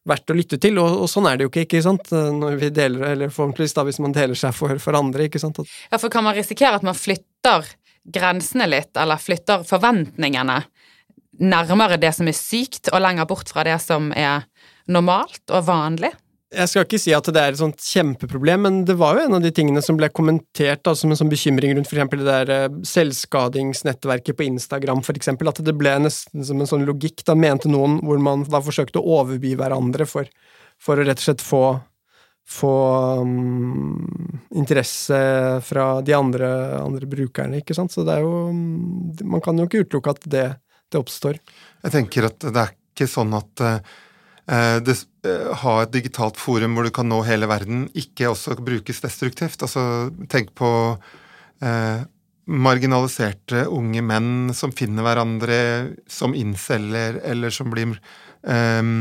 [0.08, 2.70] verdt å lytte til, og, og, sånn er det jo ikke, ikke sant, når vi
[2.74, 5.60] deler, eller forhåpentligvis da hvis man deler seg for, for andre, ikke sant.
[5.92, 7.68] Ja, for kan man risikere at man flytter
[8.08, 10.62] grensene litt, eller flytter forventningene
[11.38, 14.48] nærmere det som er sykt, og lenger bort fra det som er
[14.90, 16.10] normalt og vanlig.
[16.48, 19.36] Jeg skal ikke si at det er et sånt kjempeproblem, men det var jo en
[19.36, 22.52] av de tingene som ble kommentert da, som en sånn bekymring rundt eksempel det der
[22.54, 27.68] eh, selvskadingsnettverket på Instagram, eksempel, at det ble nesten som en sånn logikk, da mente
[27.68, 30.30] noen, hvor man da forsøkte å overby hverandre for,
[30.80, 31.62] for å rett og slett få
[32.48, 32.72] få
[33.20, 35.18] um, interesse
[35.60, 36.48] fra de andre,
[36.80, 37.92] andre, brukerne, ikke sant.
[37.92, 38.48] Så det er jo
[39.28, 40.46] Man kan jo ikke utelukke at det,
[40.88, 41.36] det oppstår.
[41.84, 43.98] Jeg tenker at det er ikke sånn at uh,
[44.48, 44.94] det,
[45.28, 49.60] eh, ha et digitalt forum hvor du kan nå hele verden, ikke også brukes destruktivt.
[49.64, 50.70] Altså, tenk på
[51.60, 52.00] eh,
[52.48, 55.58] marginaliserte unge menn som finner hverandre
[56.08, 57.92] som inceller, eller som blir
[58.48, 58.94] eh,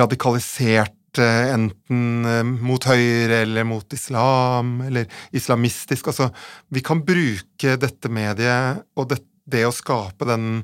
[0.00, 2.22] radikalisert enten
[2.62, 6.10] mot høyre eller mot islam, eller islamistisk.
[6.12, 6.28] Altså,
[6.70, 10.62] vi kan bruke dette mediet og det, det å skape den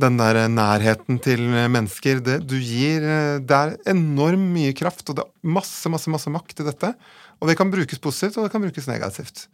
[0.00, 1.42] den der nærheten til
[1.72, 2.20] mennesker.
[2.24, 3.04] Det, du gir
[3.40, 6.92] Det er enormt mye kraft, og det er masse, masse, masse makt i dette.
[7.40, 9.46] Og det kan brukes positivt, og det kan brukes negativt.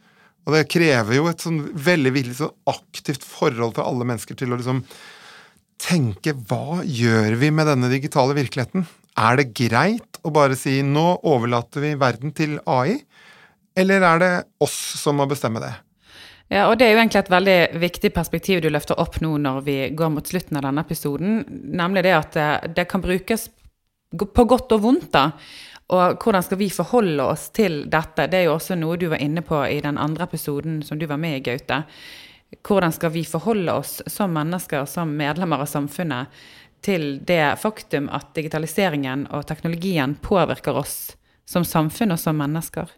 [0.46, 4.54] Og det krever jo et sånn veldig villig, så aktivt forhold for alle mennesker til
[4.54, 4.82] å liksom
[5.82, 8.86] tenke hva gjør vi med denne digitale virkeligheten?
[9.18, 13.00] Er det greit å bare si nå overlater vi verden til AI,
[13.78, 14.32] eller er det
[14.62, 15.72] oss som må bestemme det?
[16.50, 19.60] Ja, og det er jo egentlig et veldig viktig perspektiv du løfter opp nå når
[19.66, 23.48] vi går mot slutten av denne episoden, nemlig det at det, eh, kan brukes
[24.12, 25.30] på godt og vondt, da.
[25.92, 28.28] Og hvordan skal vi forholde oss til dette?
[28.30, 31.06] Det er jo også noe du var inne på i den andre episoden som du
[31.06, 31.82] var med i, Gaute.
[32.60, 36.28] Hvordan skal vi forholde oss som mennesker, som medlemmer av samfunnet,
[36.82, 41.14] til det faktum at digitaliseringen og teknologien påvirker oss
[41.48, 42.90] som samfunn og som mennesker?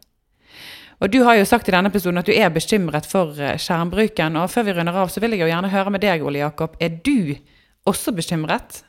[1.03, 4.39] Og du har jo sagt i denne episoden at du er bekymret for eh, skjermbruken.
[4.41, 6.77] Og før vi runder av, så vil jeg jo gjerne høre med deg, Ole Jakob.
[6.81, 7.35] Er du
[7.89, 8.83] også bekymret?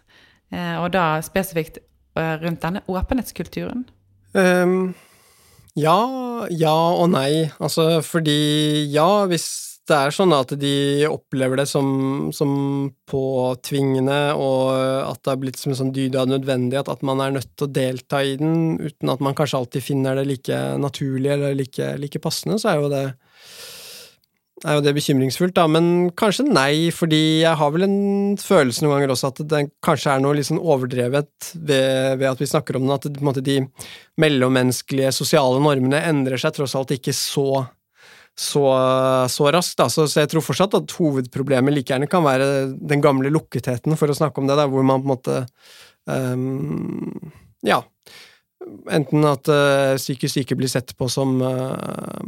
[0.53, 3.87] Eh, og da spesifikt eh, rundt denne åpenhetskulturen?
[4.35, 4.93] Um,
[5.79, 5.99] ja,
[6.51, 7.47] ja og nei.
[7.59, 11.87] Altså fordi ja, hvis det er sånn at de opplever det som,
[12.33, 12.51] som
[13.09, 14.71] påtvingende, og
[15.11, 17.67] at det har blitt som en sånn dyd av nødvendighet, at, man er nødt til
[17.67, 21.91] å delta i den, uten at man kanskje alltid finner det like naturlig eller like,
[22.01, 23.05] like passende, så er jo det
[24.65, 27.99] er jo det bekymringsfullt, da, men kanskje nei, fordi jeg har vel en
[28.41, 32.41] følelse noen ganger også at det kanskje er noe litt sånn overdrevet ved, ved at
[32.41, 33.59] vi snakker om det, at det, de
[34.23, 37.65] mellommenneskelige sosiale normene endrer seg tross alt ikke så
[38.35, 38.65] så,
[39.31, 39.77] så raskt.
[39.79, 39.87] Da.
[39.91, 44.11] Så, så, jeg tror fortsatt at hovedproblemet like gjerne kan være den gamle lukketheten, for
[44.11, 45.41] å snakke om det, da, hvor man på en måte
[46.05, 47.33] um,
[47.65, 47.81] Ja.
[48.91, 52.21] Enten at uh, psykisk syke blir sett på som uh,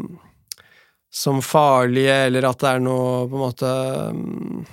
[1.13, 3.71] som farlige, eller at det er noe på en måte
[4.11, 4.65] um,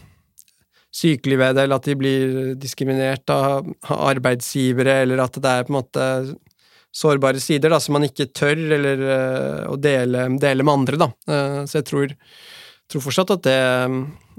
[0.95, 5.75] sykelig ved det, eller at de blir diskriminert av arbeidsgivere, eller at det er på
[5.75, 6.09] en måte
[6.95, 11.01] sårbare sider da, som man ikke tør eller, uh, å dele, dele, med andre.
[11.01, 11.09] Da.
[11.29, 12.15] Uh, så jeg tror,
[12.91, 13.59] tror, fortsatt at det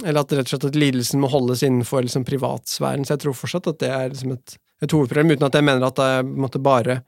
[0.03, 3.05] Eller at rett og slett at lidelsen må holdes innenfor liksom, privatsfæren.
[3.05, 5.87] Så jeg tror fortsatt at det er liksom, et, et, hovedproblem, uten at jeg mener
[5.87, 6.99] at det er måtte, bare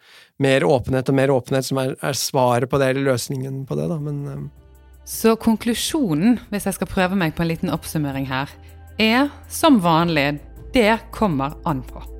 [0.43, 3.89] mer åpenhet og mer åpenhet som er, er, svaret på det, eller løsningen på det.
[3.91, 4.00] Da.
[4.04, 8.52] Men, uh, så konklusjonen, hvis jeg skal prøve meg på en liten oppsummering her,
[9.00, 10.41] er som vanlig
[10.76, 12.16] det kommer an på.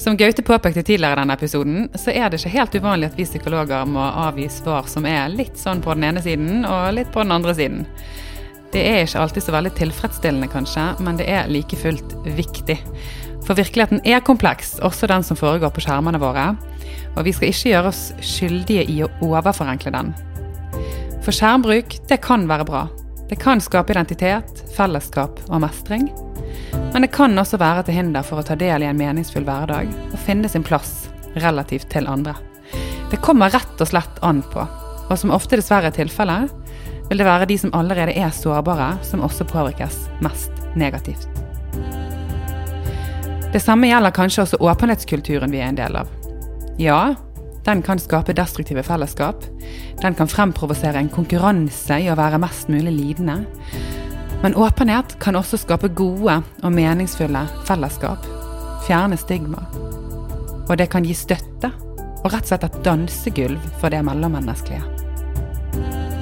[0.00, 3.26] Som Gaute påpekte tidligere i denne episoden, så er det ikke helt uvanlig at vi
[3.28, 7.24] psykologer må avgi svar som er litt sånn på den ene siden og litt på
[7.24, 7.84] den andre siden.
[8.70, 12.78] Det er ikke alltid så veldig tilfredsstillende, kanskje, men det er like fullt viktig.
[13.46, 16.52] For virkeligheten er kompleks, også den som foregår på skjermene våre.
[17.16, 20.12] Og vi skal ikke gjøre oss skyldige i å overforenkle den.
[21.24, 22.86] For skjermbruk, det kan være bra.
[23.30, 26.08] Det kan skape identitet, fellesskap og mestring.
[26.92, 29.86] Men det kan også være til hinder for å ta del i en meningsfull hverdag
[30.08, 31.06] og finne sin plass
[31.38, 32.34] relativt til andre.
[33.12, 34.64] Det kommer rett og slett an på,
[35.06, 36.50] og som ofte dessverre er tilfellet,
[37.06, 41.30] vil det være de som allerede er sårbare, som også påvirkes mest negativt.
[43.54, 46.10] Det samme gjelder kanskje også åpenhetskulturen vi er en del av.
[46.82, 47.14] Ja,
[47.64, 49.44] den kan skape destruktive fellesskap.
[50.02, 53.44] Den kan fremprovosere en konkurranse i å være mest mulig lidende.
[54.40, 58.24] Men åpenhet kan også skape gode og meningsfulle fellesskap.
[58.86, 59.66] Fjerne stigma.
[60.70, 61.72] Og det kan gi støtte
[62.20, 64.84] og rett og slett et dansegulv for det mellommenneskelige.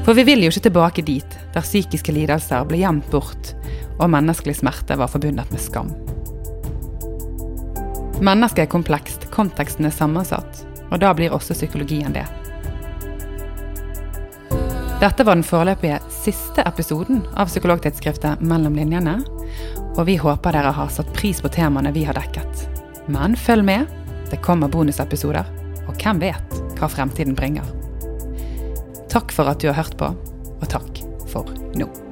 [0.07, 3.53] For vi vil jo ikke tilbake dit der psykiske lidelser ble gjemt bort
[3.99, 5.91] og menneskelig smerte var forbundet med skam.
[8.25, 12.27] Mennesket er komplekst, konteksten er sammensatt, og da blir også psykologien det.
[14.99, 19.21] Dette var den foreløpige siste episoden av psykologtidsskriftet Mellom linjene,
[19.95, 22.65] og vi håper dere har satt pris på temaene vi har dekket.
[23.07, 23.87] Men følg med,
[24.33, 25.47] det kommer bonusepisoder,
[25.87, 27.71] og hvem vet hva fremtiden bringer.
[29.09, 30.11] Takk for at du har hørt på,
[30.59, 32.08] og takk for nå.